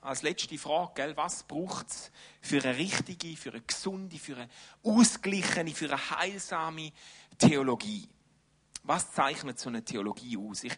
[0.00, 2.10] als letzte Frage, gell, was braucht es
[2.40, 4.48] für eine richtige, für eine gesunde, für eine
[4.82, 6.92] ausgeglichene, für eine heilsame
[7.36, 8.08] Theologie?
[8.84, 10.64] Was zeichnet so eine Theologie aus?
[10.64, 10.72] Ich,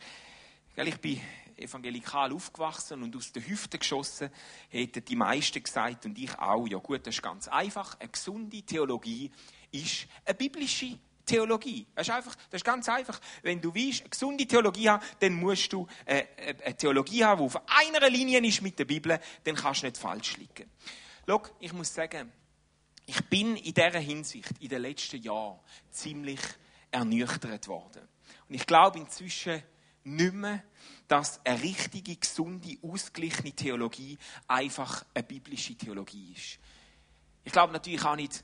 [0.74, 1.20] gell, ich bin
[1.62, 4.30] evangelikal aufgewachsen und aus den Hüften geschossen,
[4.68, 7.98] hätten die meisten gesagt und ich auch, ja gut, das ist ganz einfach.
[7.98, 9.30] Eine gesunde Theologie
[9.70, 11.86] ist eine biblische Theologie.
[11.94, 13.20] Das ist, einfach, das ist ganz einfach.
[13.42, 17.38] Wenn du willst, eine gesunde Theologie haben, dann musst du äh, äh, eine Theologie haben,
[17.38, 20.68] die auf einer Linie ist mit der Bibel, dann kannst du nicht falsch liegen.
[21.26, 22.32] Schau, ich muss sagen,
[23.06, 25.58] ich bin in dieser Hinsicht in den letzten Jahren
[25.90, 26.40] ziemlich
[26.90, 28.08] ernüchtert worden.
[28.48, 29.62] Und ich glaube inzwischen
[30.04, 30.62] nicht mehr,
[31.12, 34.16] dass eine richtige, gesunde, ausgeglichene Theologie
[34.48, 36.58] einfach eine biblische Theologie ist.
[37.44, 38.42] Ich glaube natürlich auch nicht,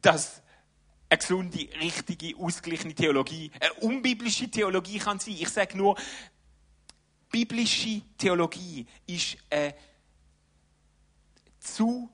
[0.00, 0.42] dass
[1.08, 5.36] eine gesunde, richtige, ausgeglichene Theologie eine unbiblische Theologie kann sein.
[5.38, 5.96] Ich sage nur,
[7.30, 9.72] biblische Theologie ist eine
[11.60, 12.10] zu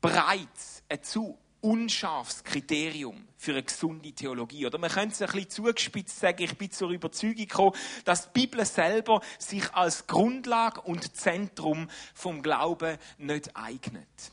[0.00, 4.66] bereits ein zu unscharfes Kriterium für eine gesunde Theologie.
[4.66, 8.40] Oder man könnte es ein bisschen zugespitzt sagen, ich bin zur Überzeugung gekommen, dass die
[8.40, 14.32] Bibel selber sich als Grundlage und Zentrum vom Glauben nicht eignet.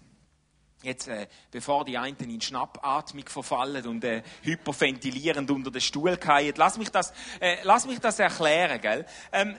[0.82, 6.54] Jetzt, äh, bevor die einen in Schnappatmung verfallen und äh, hyperventilierend unter den Stuhl fallen,
[6.56, 9.06] lass mich das, äh, lass mich das erklären, gell?
[9.32, 9.58] Ähm,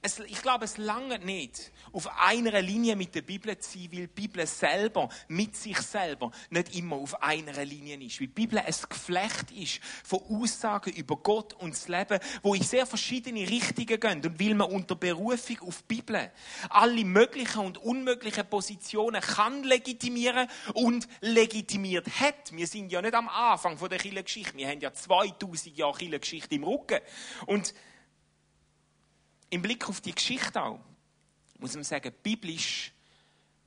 [0.00, 4.00] es, ich glaube, es lange nicht, auf einer Linie mit der Bibel zu sein, weil
[4.00, 8.20] die Bibel selber, mit sich selber, nicht immer auf einer Linie ist.
[8.20, 12.62] Weil die Bibel ein Geflecht ist von Aussagen über Gott und das Leben, wo in
[12.62, 14.24] sehr verschiedene Richtungen gehen.
[14.24, 16.30] Und weil man unter Berufung auf die Bibel
[16.68, 22.52] alle möglichen und unmöglichen Positionen kann legitimieren und legitimiert hat.
[22.52, 24.56] Wir sind ja nicht am Anfang der Kirchengeschichte.
[24.56, 27.00] Wir haben ja 2000 Jahre Kirchengeschichte im Rücken.
[27.46, 27.74] Und
[29.50, 30.80] im Blick auf die Geschichte auch,
[31.58, 32.92] muss man sagen, biblisch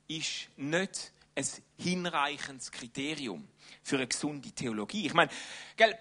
[0.06, 1.46] ist nicht ein
[1.76, 3.46] hinreichendes Kriterium
[3.82, 5.06] für eine gesunde Theologie.
[5.06, 5.30] Ich meine,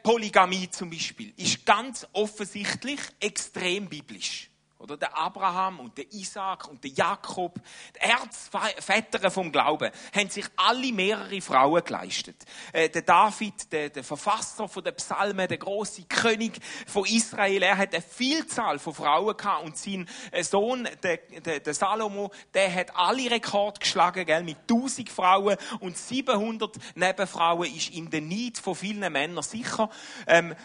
[0.04, 4.50] Polygamie zum Beispiel ist ganz offensichtlich extrem biblisch.
[4.80, 7.60] Oder der Abraham und der Isaac und der Jakob,
[7.96, 12.46] die Erzväter vom Glauben, haben sich alle mehrere Frauen geleistet.
[12.72, 17.94] Äh, der David, der, der Verfasser den Psalmen, der große König von Israel, er hat
[17.94, 22.96] eine Vielzahl von Frauen gehabt und sein äh, Sohn, der, der, der Salomo, der hat
[22.96, 28.76] alle Rekorde geschlagen, gell, mit 1000 Frauen und 700 Nebenfrauen ist in der Neid von
[28.76, 29.90] vielen Männern sicher.
[30.28, 30.56] Ähm,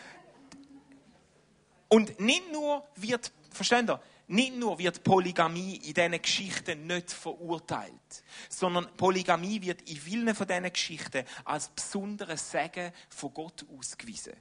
[1.89, 4.01] und nicht nur wird Versteht ihr?
[4.29, 10.47] Nicht nur wird Polygamie in diesen Geschichten nicht verurteilt, sondern Polygamie wird in vielen von
[10.47, 14.35] diesen Geschichten als besonderes Segen von Gott ausgewiesen.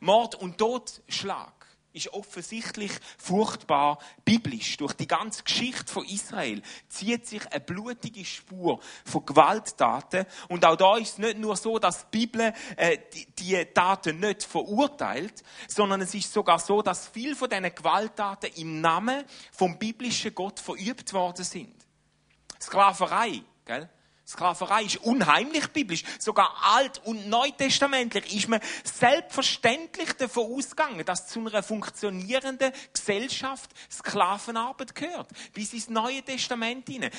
[0.00, 1.57] Mord und Totschlag
[1.98, 4.76] ist offensichtlich furchtbar biblisch.
[4.78, 10.24] Durch die ganze Geschichte von Israel zieht sich eine blutige Spur von Gewalttaten.
[10.48, 14.20] Und auch da ist es nicht nur so, dass die Bibel äh, die, die Taten
[14.20, 19.78] nicht verurteilt, sondern es ist sogar so, dass viel von diesen Gewalttaten im Namen vom
[19.78, 21.74] biblischen Gott verübt worden sind.
[22.60, 23.88] Sklaverei, gell?
[24.28, 26.02] Sklaverei ist unheimlich biblisch.
[26.18, 34.94] Sogar alt- und neutestamentlich ist man selbstverständlich davon ausgegangen, dass zu einer funktionierenden Gesellschaft Sklavenarbeit
[34.94, 35.30] gehört.
[35.54, 37.10] Bis ins Neue Testament hinein.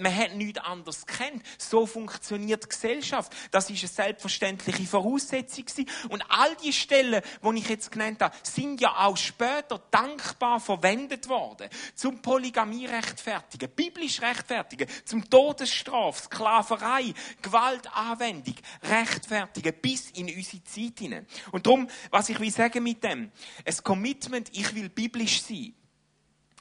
[0.00, 1.42] Man hat nichts anderes kennt.
[1.56, 3.32] So funktioniert die Gesellschaft.
[3.50, 5.88] Das ist eine selbstverständliche Voraussetzung gewesen.
[6.10, 11.26] Und all die Stellen, die ich jetzt genannt habe, sind ja auch später dankbar verwendet
[11.26, 11.70] worden.
[11.94, 21.26] Zum Polygamie rechtfertigen, biblisch rechtfertigen, zum Todesstraf, Sklaverei, Gewaltanwendung rechtfertigen bis in unsere Zeit hinein.
[21.52, 23.30] Und darum, was ich will sagen mit dem,
[23.64, 25.74] ein Commitment, ich will biblisch sein,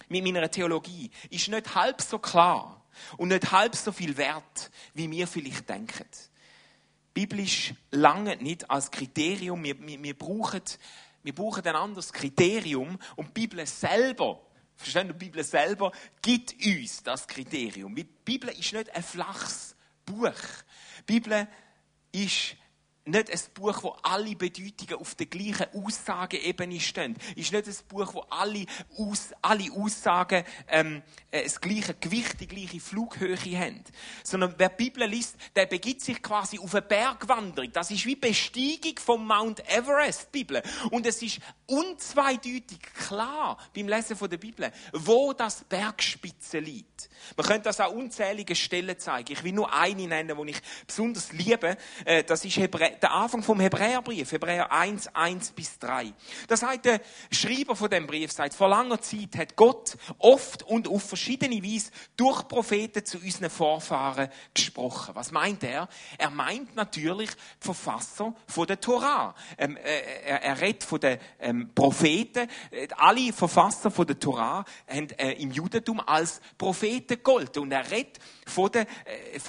[0.10, 2.84] mit meiner Theologie, ist nicht halb so klar
[3.18, 6.08] und nicht halb so viel wert, wie wir vielleicht denken.
[7.14, 9.64] Biblisch lange nicht als Kriterium.
[9.64, 10.62] Wir, wir, wir, brauchen,
[11.24, 14.42] wir brauchen ein anderes Kriterium und die Bibel selber
[14.76, 17.96] Verstehen die Bibel selber gibt uns das Kriterium.
[17.96, 20.32] Die Bibel ist nicht ein flaches Buch.
[21.08, 21.48] Die Bibel
[22.12, 22.56] ist
[23.06, 27.18] nicht ein Buch, wo alle Bedeutungen auf der gleichen Aussageebene stehen.
[27.36, 28.66] Ist nicht ein Buch, wo alle,
[28.98, 33.84] Aus, alle Aussagen ähm, äh, das gleiche Gewicht, die gleiche Flughöhe haben.
[34.24, 37.72] Sondern wer die Bibel liest, der begibt sich quasi auf eine Bergwanderung.
[37.74, 40.64] Das ist wie Besteigung vom Mount Everest, die Bibel.
[40.92, 47.10] Und es ist unzweideutig klar beim Lesen von der Bibel, wo das Bergspitze liegt.
[47.36, 49.34] Man könnte das an unzähligen Stellen zeigen.
[49.34, 51.78] Ich will nur eine nennen, die ich besonders liebe.
[52.06, 52.58] Äh, das ist
[53.02, 56.14] der Anfang vom Hebräerbrief, Hebräer 1, 1 bis 3.
[56.48, 57.02] Das sagt der
[57.32, 61.92] Schreiber von dem Brief, sagt, vor langer Zeit hat Gott oft und auf verschiedene Weise
[62.16, 65.16] durch Propheten zu unseren Vorfahren gesprochen.
[65.16, 65.88] Was meint er?
[66.18, 69.36] Er meint natürlich die Verfasser von der Torah.
[69.58, 72.48] Ähm, äh, er, er redet von den ähm, Propheten.
[72.98, 77.64] Alle Verfasser von der Torah haben äh, im Judentum als Propheten gegolten.
[77.64, 79.40] Und er redet von der, äh,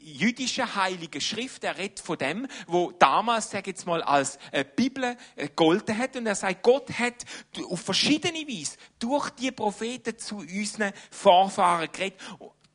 [0.00, 5.16] jüdischen heiligen Schrift, er redet von dem, wo damals, sag jetzt mal, als äh, Bibel
[5.36, 6.16] äh, gegolten hat.
[6.16, 7.24] Und er sagt, Gott hat
[7.68, 12.20] auf verschiedene Weise durch die Propheten zu unseren Vorfahren geredet.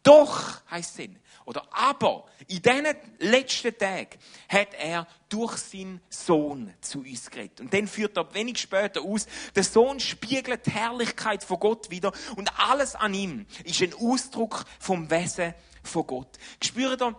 [0.04, 1.10] Doch, heißt es
[1.46, 2.88] oder aber in diesen
[3.20, 4.18] letzten Tagen
[4.50, 7.62] hat er durch seinen Sohn zu uns geredet.
[7.62, 12.12] Und dann führt er wenig später aus, der Sohn spiegelt die Herrlichkeit von Gott wieder
[12.36, 15.54] und alles an ihm ist ein Ausdruck vom Wesen
[15.88, 16.38] von Gott.
[16.64, 17.16] Spürt ihr,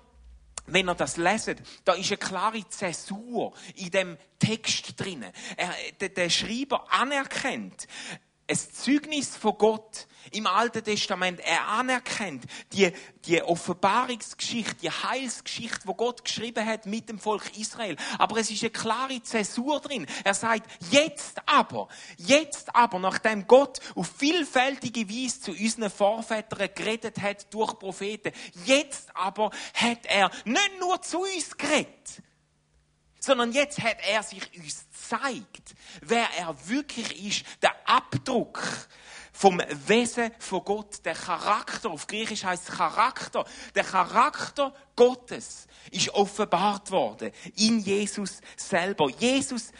[0.67, 5.33] wenn ihr das leset, da ist eine klare Zäsur in dem Text drinnen.
[6.01, 7.87] der, Schreiber anerkennt,
[8.49, 11.41] ein Zeugnis von Gott im Alten Testament.
[11.41, 12.93] Er anerkennt die,
[13.25, 17.97] die Offenbarungsgeschichte, die Heilsgeschichte, wo Gott geschrieben hat mit dem Volk Israel.
[18.19, 20.07] Aber es ist eine klare Zäsur drin.
[20.25, 27.21] Er sagt, jetzt aber, jetzt aber, nachdem Gott auf vielfältige Weise zu unseren Vorvätern geredet
[27.21, 28.33] hat durch Propheten,
[28.65, 32.23] jetzt aber hat er nicht nur zu uns geredet,
[33.19, 38.63] sondern jetzt hat er sich uns gezeigt, wer er wirklich ist, der Abdruck
[39.33, 46.91] vom Wesen von Gott, der Charakter, auf Griechisch heißt Charakter, der Charakter Gottes ist offenbart
[46.91, 49.11] worden in Jesus selber.
[49.11, 49.73] Jesus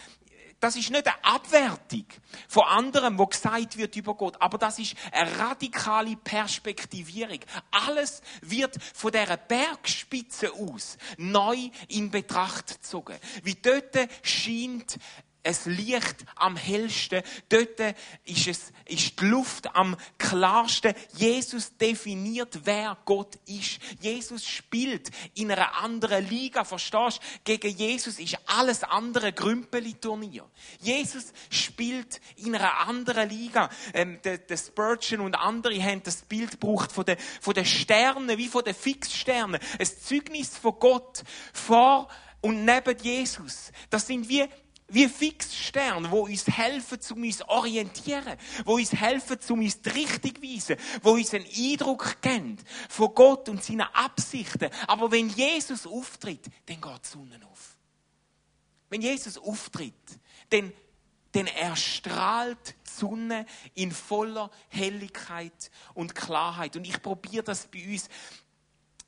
[0.61, 2.07] das ist nicht eine Abwertung
[2.49, 7.41] von anderem, wo gesagt wird über Gott, aber das ist eine radikale Perspektivierung.
[7.71, 13.17] Alles wird von der Bergspitze aus neu in Betracht gezogen.
[13.43, 14.99] Wie dort scheint
[15.47, 17.23] es Licht am hellsten.
[17.49, 17.81] Dort
[18.25, 20.93] ist, es, ist die Luft am klarsten.
[21.15, 23.79] Jesus definiert, wer Gott ist.
[24.01, 26.65] Jesus spielt in einer anderen Liga.
[26.65, 27.41] Verstehst du?
[27.45, 30.45] Gegen Jesus ist alles andere Grümpeli-Turnier.
[30.81, 33.71] Jesus spielt in einer anderen Liga.
[33.95, 38.37] Ähm, der, der Spurgeon und andere haben das Bild gebraucht von den, von den Sternen,
[38.37, 39.61] wie von den Fixsternen.
[39.79, 42.09] Ein Zeugnis von Gott vor
[42.41, 43.71] und neben Jesus.
[43.91, 44.45] Das sind wie
[44.89, 50.43] wie Fixsterne, wo uns helfen, zu uns orientieren, wo uns helfen, zu uns die Richtung
[50.43, 52.57] weisen, wo uns einen Eindruck geben
[52.89, 54.71] von Gott und seinen Absichten.
[54.87, 57.77] Aber wenn Jesus auftritt, dann geht die Sonne auf.
[58.89, 59.95] Wenn Jesus auftritt,
[60.51, 60.73] dann,
[61.33, 66.77] dann erstrahlt die Sonne in voller Helligkeit und Klarheit.
[66.77, 68.09] Und ich probiere das bei uns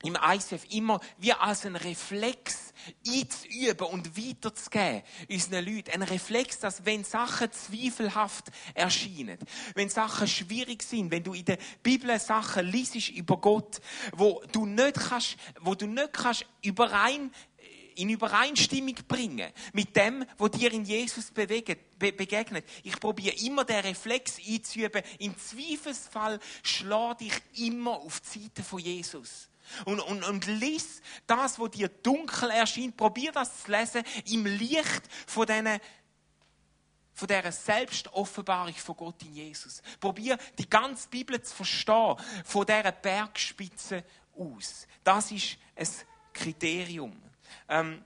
[0.05, 2.73] im ICF immer wie als ein Reflex
[3.07, 5.91] einzuüben und weiterzugeben unseren Leuten.
[5.91, 9.39] Ein Reflex, dass wenn Sachen zweifelhaft erscheinen,
[9.75, 13.81] wenn Sachen schwierig sind, wenn du in der Bibel Sachen liest über Gott,
[14.13, 17.33] wo du nicht kannst, wo du nicht kannst überein,
[17.97, 22.65] in Übereinstimmung bringen mit dem, wo dir in Jesus bewegt, be begegnet.
[22.85, 25.03] Ich probiere immer den Reflex einzuüben.
[25.19, 29.48] Im Zweifelsfall schlag dich immer auf die Seite von Jesus.
[29.85, 35.03] Und, und, und lies das, was dir dunkel erscheint, probier das zu lesen im Licht
[35.27, 35.81] von diesen
[37.19, 39.83] von dieser Selbstoffenbarung von Gott in Jesus.
[39.99, 44.05] Probier die ganze Bibel zu verstehen, von dieser Bergspitze
[44.37, 44.87] aus.
[45.03, 45.89] Das ist ein
[46.33, 47.21] Kriterium.
[47.69, 48.05] Ähm,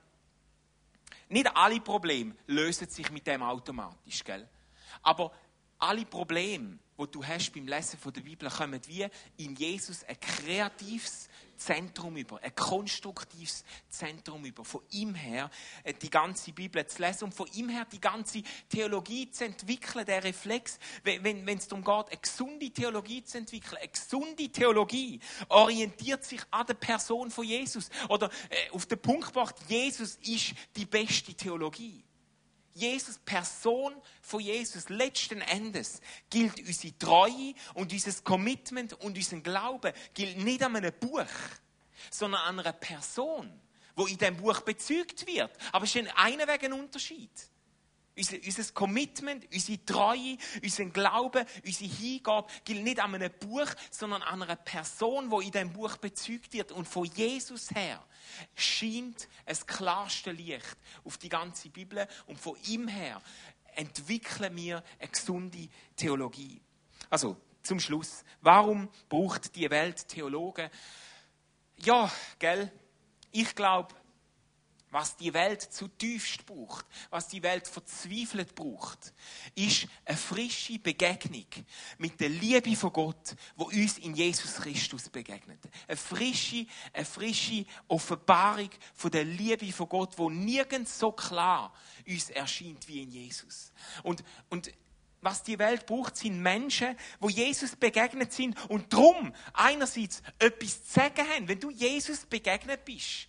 [1.29, 4.49] nicht alle Probleme lösen sich mit dem automatisch, gell?
[5.03, 5.33] Aber
[5.79, 11.29] alle Probleme, die du hast beim Lesen der Bibel, kommen wie in Jesus ein kreatives
[11.65, 14.65] Zentrum über, ein konstruktives Zentrum über.
[14.65, 15.51] Von ihm her
[15.85, 20.05] äh, die ganze Bibel zu lesen und von ihm her die ganze Theologie zu entwickeln,
[20.05, 23.79] der Reflex, wenn, wenn es darum geht, eine gesunde Theologie zu entwickeln.
[23.79, 27.91] Eine gesunde Theologie orientiert sich an der Person von Jesus.
[28.09, 32.03] Oder äh, auf den Punkt gebracht, Jesus ist die beste Theologie.
[32.75, 39.93] Jesus, Person von Jesus, letzten Endes gilt unsere Treue und unser Commitment und unser Glauben
[40.15, 41.27] gilt nicht an einem Buch,
[42.11, 43.53] sondern an einer Person,
[43.95, 45.51] wo in dem Buch bezeugt wird.
[45.71, 47.31] Aber es ist in einem Weg ein Unterschied.
[48.17, 54.23] Unser, unser Commitment, unsere Treue, unser Glaube, unsere Hingabe gilt nicht an einem Buch, sondern
[54.23, 56.73] an einer Person, die in diesem Buch bezeugt wird.
[56.73, 58.05] Und von Jesus her
[58.55, 62.07] scheint es klarste Licht auf die ganze Bibel.
[62.27, 63.23] Und von ihm her
[63.75, 66.61] entwickeln wir eine gesunde Theologie.
[67.09, 68.25] Also, zum Schluss.
[68.41, 70.69] Warum braucht die Welt Theologen?
[71.79, 72.71] Ja, gell?
[73.31, 73.95] Ich glaube,
[74.93, 79.15] was die Welt zutiefst braucht, was die Welt verzweifelt braucht,
[79.55, 81.47] ist eine frische Begegnung
[81.97, 85.59] mit der Liebe von Gott, wo uns in Jesus Christus begegnet.
[85.89, 91.73] Eine frische, eine frische Offenbarung von der Liebe von Gott, wo nirgends so klar
[92.07, 93.73] uns erscheint wie in Jesus.
[94.03, 94.71] Und, und
[95.23, 100.93] was die Welt braucht, sind Menschen, wo Jesus begegnet sind und drum einerseits etwas zu
[100.93, 101.49] sagen haben.
[101.49, 103.29] Wenn du Jesus begegnet bist,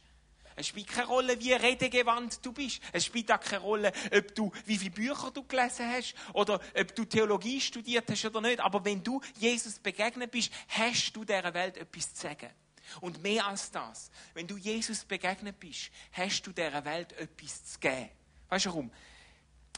[0.56, 2.82] es spielt keine Rolle, wie redegewandt du bist.
[2.92, 6.96] Es spielt auch keine Rolle, ob du, wie viele Bücher du gelesen hast oder ob
[6.96, 8.60] du Theologie studiert hast oder nicht.
[8.60, 12.50] Aber wenn du Jesus begegnet bist, hast du dieser Welt etwas zu sagen.
[13.02, 17.80] Und mehr als das, wenn du Jesus begegnet bist, hast du dieser Welt etwas zu
[17.80, 18.10] geben.
[18.50, 18.92] Weißt du warum?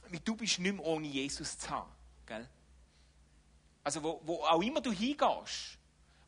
[0.10, 1.92] Weil du bist nicht mehr ohne Jesus zu haben.
[2.26, 2.50] Gell?
[3.84, 5.78] Also wo, wo auch immer du hingehst,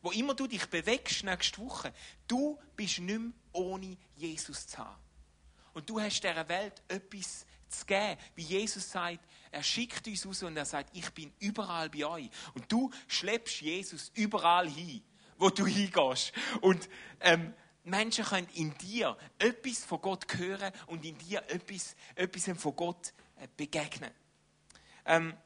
[0.08, 1.92] wo immer du dich bewegst nächste Woche,
[2.26, 4.96] du bist nicht mehr ohne Jesus zu haben.
[5.74, 10.42] Und du hast dieser Welt etwas zu geben, wie Jesus sagt, er schickt uns raus
[10.44, 12.30] und er sagt, ich bin überall bei euch.
[12.54, 15.02] Und du schleppst Jesus überall hin,
[15.36, 16.32] wo du hingehst.
[16.62, 16.88] Und
[17.20, 17.52] ähm,
[17.84, 23.12] Menschen können in dir etwas von Gott hören und in dir etwas, etwas von Gott
[23.36, 24.12] äh, begegnen.
[25.04, 25.36] Ähm,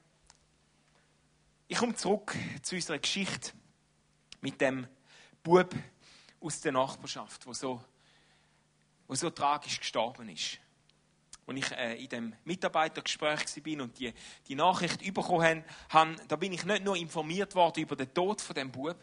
[1.67, 3.55] ich komme zurück zu unserer Geschichte
[4.43, 4.87] mit dem
[5.43, 5.75] Bub
[6.41, 7.83] aus der Nachbarschaft, der so,
[9.07, 10.59] wo so tragisch gestorben ist.
[11.45, 14.13] Als ich äh, in dem Mitarbeitergespräch war und die,
[14.47, 18.55] die Nachricht bekommen habe, da bin ich nicht nur informiert worden über den Tod von
[18.55, 18.97] dem Bub,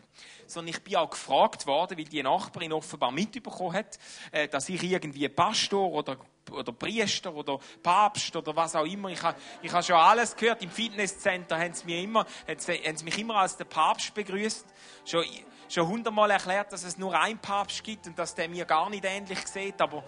[0.48, 3.98] sondern ich bin auch gefragt worden, weil die Nachbarin offenbar mitbekommen hat,
[4.32, 6.18] äh, dass ich irgendwie Pastor oder
[6.52, 9.10] oder Priester oder Papst oder was auch immer.
[9.10, 10.62] Ich habe ich ha schon alles gehört.
[10.62, 14.14] Im Fitnesscenter haben sie, mir immer, haben sie, haben sie mich immer als den Papst
[14.14, 14.66] begrüßt.
[15.06, 15.26] Schon,
[15.68, 19.06] schon hundertmal erklärt, dass es nur einen Papst gibt und dass der mir gar nicht
[19.06, 19.82] ähnlich sieht.
[19.82, 20.04] Aber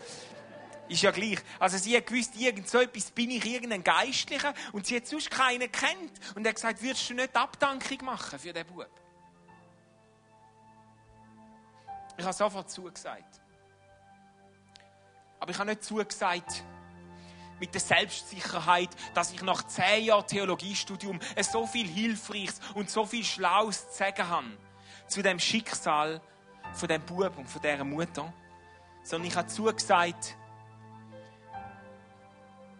[0.91, 1.39] ist ja gleich.
[1.59, 5.31] Also sie hat gewusst, irgend so etwas bin ich irgendein Geistlicher und sie hat sonst
[5.31, 6.11] keinen kennt.
[6.35, 8.89] Und er hat gesagt, würdest du nicht Abdankung machen für den Bub?
[12.17, 13.40] Ich habe sofort zugesagt.
[15.41, 16.63] Aber ich habe nicht zugesagt
[17.59, 23.23] mit der Selbstsicherheit, dass ich nach zehn Jahren Theologiestudium so viel Hilfreiches und so viel
[23.23, 24.57] Schlaues zu sagen habe
[25.07, 26.21] zu dem Schicksal
[26.73, 28.31] von dem Bub und von dieser Mutter.
[29.03, 30.37] Sondern ich habe zugesagt,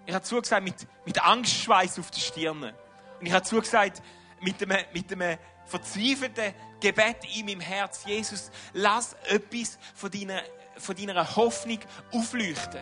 [0.05, 2.63] ich habe zugesagt mit, mit Angstschweiß auf der Stirn.
[2.63, 4.03] Und ich habe zugesagt
[4.39, 8.05] mit einem, mit einem verzweifelten Gebet in meinem Herz.
[8.05, 10.41] Jesus, lass etwas von deiner,
[10.77, 11.79] von deiner Hoffnung
[12.11, 12.81] aufleuchten.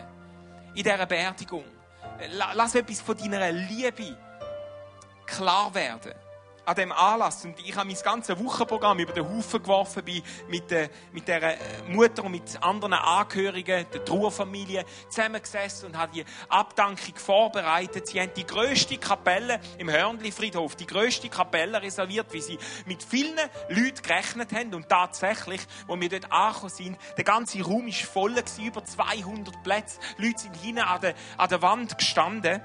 [0.76, 1.64] In dieser Beerdigung.
[2.54, 4.18] Lass etwas von deiner Liebe
[5.26, 6.14] klar werden
[6.66, 7.46] an dem Anlass.
[7.46, 11.58] Und ich habe mein ganzes Wochenprogramm über den Haufen geworfen, bin mit, der, mit der
[11.88, 18.08] Mutter und mit anderen Angehörigen der Trauerfamilie zusammengesessen und habe die Abdankung vorbereitet.
[18.08, 23.38] Sie haben die grösste Kapelle im Hörnli-Friedhof, die grösste Kapelle reserviert, wie sie mit vielen
[23.70, 24.74] Leuten gerechnet haben.
[24.74, 29.64] Und tatsächlich, wo wir dort angekommen sind, der ganze Raum war voll, gewesen, über 200
[29.64, 30.00] Plätze.
[30.18, 32.62] Leute sind hinten an der, an der Wand gestanden.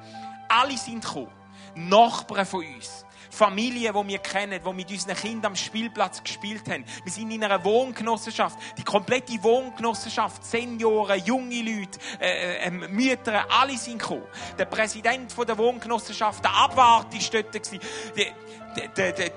[0.48, 1.32] Alle sind gekommen.
[1.74, 3.03] Nachbarn von uns.
[3.34, 6.84] Familien, die wir kennen, die mit unseren Kindern am Spielplatz gespielt haben.
[7.02, 8.58] Wir sind in einer Wohngenossenschaft.
[8.78, 14.24] Die komplette Wohngenossenschaft, Senioren, junge Leute, äh, äh, ähm, Mütter, alle sind gekommen.
[14.58, 17.80] Der Präsident der Wohngenossenschaft, der Abwart ist dort gewesen.
[18.16, 18.26] Die,
[18.76, 19.30] die, die,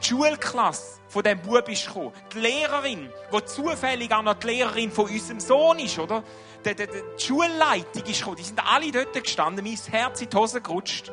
[0.00, 2.12] die Schulklasse von dem Bub ist gekommen.
[2.34, 6.22] Die Lehrerin, die zufällig auch noch die Lehrerin von unserem Sohn ist, oder?
[6.64, 8.36] Die, die, die Schulleitung ist gekommen.
[8.36, 9.64] Die sind alle dort gestanden.
[9.64, 11.10] Mein Herz in die Hose gerutscht.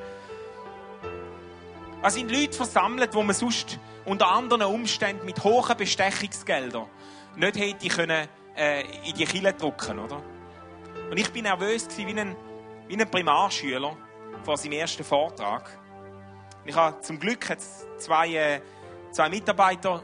[2.07, 6.85] Es sind Leute versammelt, wo man sonst unter anderen Umständen mit hohen Bestechungsgeldern
[7.35, 10.21] nicht hätte können, äh, in die Kille drücken, oder?
[11.09, 12.35] Und ich bin nervös wie ein,
[12.87, 13.97] wie ein Primarschüler
[14.43, 15.67] vor seinem ersten Vortrag.
[16.61, 18.61] Und ich habe zum Glück jetzt zwei, äh,
[19.09, 20.03] zwei Mitarbeiter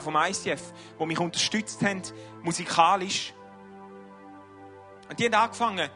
[0.00, 2.00] vom ICF, die mich unterstützt haben,
[2.44, 3.34] musikalisch.
[5.10, 5.90] Und die haben angefangen,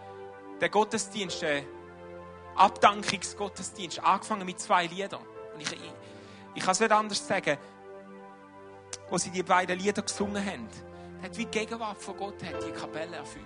[0.60, 1.64] den Gottesdienst, den
[2.56, 5.29] Abdankungsgottesdienst, angefangen mit zwei Liedern.
[5.60, 5.92] Ich, ich,
[6.54, 7.58] ich kann es nicht anders sagen.
[9.08, 10.68] Wo sie die beiden Lieder gesungen haben,
[11.22, 13.44] hat wie die Gegenwart von Gott hat die Kapelle erfüllt.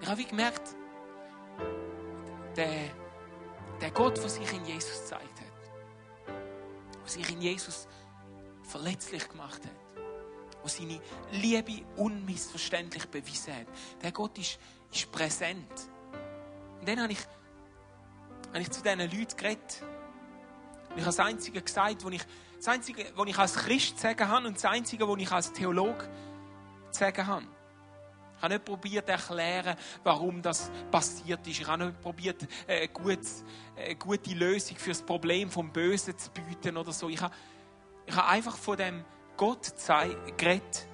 [0.00, 0.74] Ich habe wie gemerkt,
[2.56, 2.90] der,
[3.80, 6.34] der Gott, der sich in Jesus gezeigt hat,
[7.02, 7.86] der sich in Jesus
[8.62, 10.04] verletzlich gemacht hat,
[10.62, 11.00] der seine
[11.32, 13.66] Liebe unmissverständlich bewiesen hat,
[14.02, 14.58] der Gott ist,
[14.92, 15.72] ist präsent.
[16.80, 17.20] Und dann habe ich
[18.52, 19.82] habe ich zu diesen Leuten geredet.
[20.90, 22.22] Und ich habe das Einzige gesagt, was ich,
[22.56, 26.08] das Einzige, was ich als Christ sagen habe und das Einzige, was ich als Theologe
[26.90, 27.46] sagen habe.
[28.36, 31.60] Ich habe nicht probiert zu erklären, warum das passiert ist.
[31.60, 33.20] Ich habe nicht probiert, eine gute,
[33.76, 37.08] eine gute Lösung für das Problem vom Bösen zu bieten oder so.
[37.08, 37.34] Ich habe,
[38.06, 39.04] ich habe einfach von dem
[39.36, 39.72] Gott
[40.36, 40.86] geredet,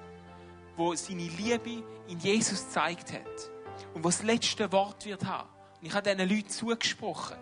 [0.75, 3.51] wo seine Liebe in Jesus gezeigt hat.
[3.93, 5.49] Und wo das letzte Wort wird haben.
[5.79, 7.37] Und ich habe diesen Leuten zugesprochen.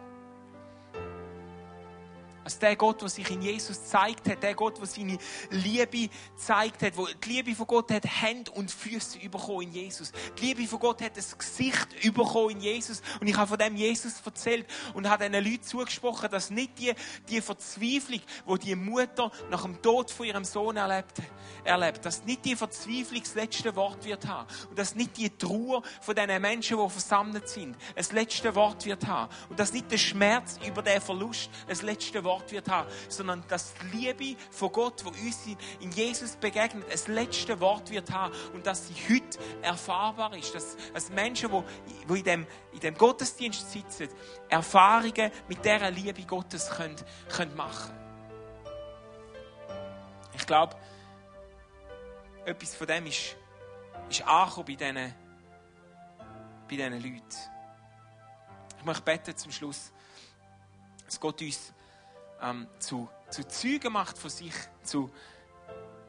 [2.45, 5.17] Also der Gott, der sich in Jesus zeigt hat, der Gott, der seine
[5.49, 10.11] Liebe zeigt hat, wo die Liebe von Gott hat Hände und Füße bekommen in Jesus.
[10.39, 13.01] Die Liebe von Gott hat das Gesicht bekommen in Jesus.
[13.19, 16.93] Und ich habe von dem Jesus erzählt und habe diesen Leuten zugesprochen, dass nicht die,
[17.27, 21.23] die Verzweiflung, wo die Mutter nach dem Tod von ihrem Sohn erlebt,
[21.63, 24.47] erlebt, dass nicht die Verzweiflung das letzte Wort wird haben.
[24.69, 29.07] Und dass nicht die Trauer von diesen Menschen, die versammelt sind, das letzte Wort wird
[29.07, 29.33] haben.
[29.49, 33.43] Und dass nicht der Schmerz über den Verlust das letzte Wort Wort wird haben, sondern
[33.47, 35.45] dass die Liebe von Gott, wo uns
[35.79, 40.75] in Jesus begegnet, das letzte Wort wird haben und dass sie heute erfahrbar ist, dass,
[40.93, 44.09] dass Menschen, die, die in, dem, in dem Gottesdienst sitzen,
[44.49, 46.97] Erfahrungen mit dieser Liebe Gottes können,
[47.29, 47.93] können machen.
[50.33, 50.75] Ich glaube,
[52.45, 53.37] etwas von dem ist,
[54.09, 55.15] ist angekommen bei diesen,
[56.67, 57.37] bei diesen Leuten.
[58.77, 59.91] Ich möchte beten zum Schluss,
[61.05, 61.73] dass Gott uns
[62.41, 65.09] ähm, zu, zu Zeugen macht von sich, zu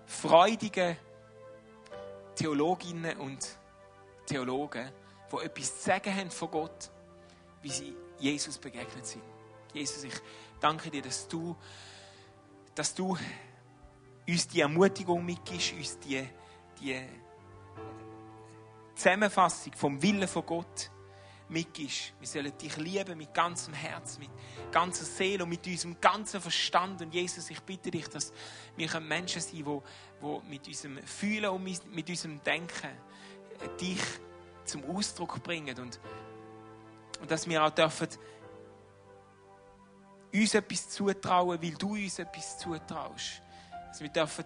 [0.07, 0.97] freudigen
[2.35, 3.59] Theologinnen und
[4.27, 4.91] Theologen,
[5.33, 6.91] die etwas zu sagen haben von Gott,
[7.63, 9.23] wie sie Jesus begegnet sind.
[9.73, 10.15] Jesus, ich
[10.61, 11.57] danke dir, dass du,
[12.75, 13.17] dass du
[14.29, 16.29] uns die Ermutigung mitgibst, uns die,
[16.81, 17.01] die
[18.95, 20.91] Zusammenfassung vom Willen von Gott
[21.49, 22.13] mitgibst.
[22.19, 24.31] Wir sollen dich lieben mit ganzem Herz, mit
[24.73, 27.03] ganzer Seele und mit unserem ganzen Verstand.
[27.03, 28.33] Und Jesus, ich bitte dich, dass
[28.77, 29.83] wir Menschen sein können,
[30.21, 32.91] die, mit unserem Fühlen und mit unserem Denken
[33.81, 34.01] dich
[34.65, 35.79] zum Ausdruck bringen.
[35.79, 36.01] Und,
[37.21, 38.09] und dass wir auch dürfen
[40.33, 43.43] uns etwas zutrauen, weil du uns etwas zutraust.
[43.89, 44.45] Dass wir dürfen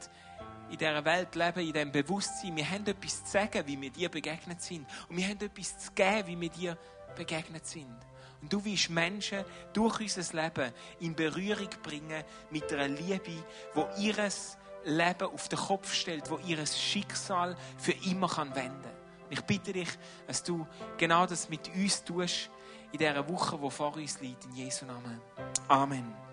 [0.70, 4.08] in dieser Welt leben, in diesem Bewusstsein, wir haben etwas zu sagen, wie wir dir
[4.08, 4.86] begegnet sind.
[5.08, 6.78] Und wir haben etwas zu geben, wie wir dir
[7.16, 7.96] begegnet sind.
[8.40, 13.44] Und du willst Menschen durch unser Leben in Berührung bringen mit einer Liebe,
[13.74, 18.92] wo ihres Leben auf den Kopf stellt, wo ihres Schicksal für immer kann wenden kann.
[19.28, 19.88] Ich bitte dich,
[20.26, 20.66] dass du
[20.96, 22.50] genau das mit uns tust
[22.92, 24.44] in dieser Woche, die vor uns liegt.
[24.46, 25.20] In Jesu Namen.
[25.68, 26.29] Amen.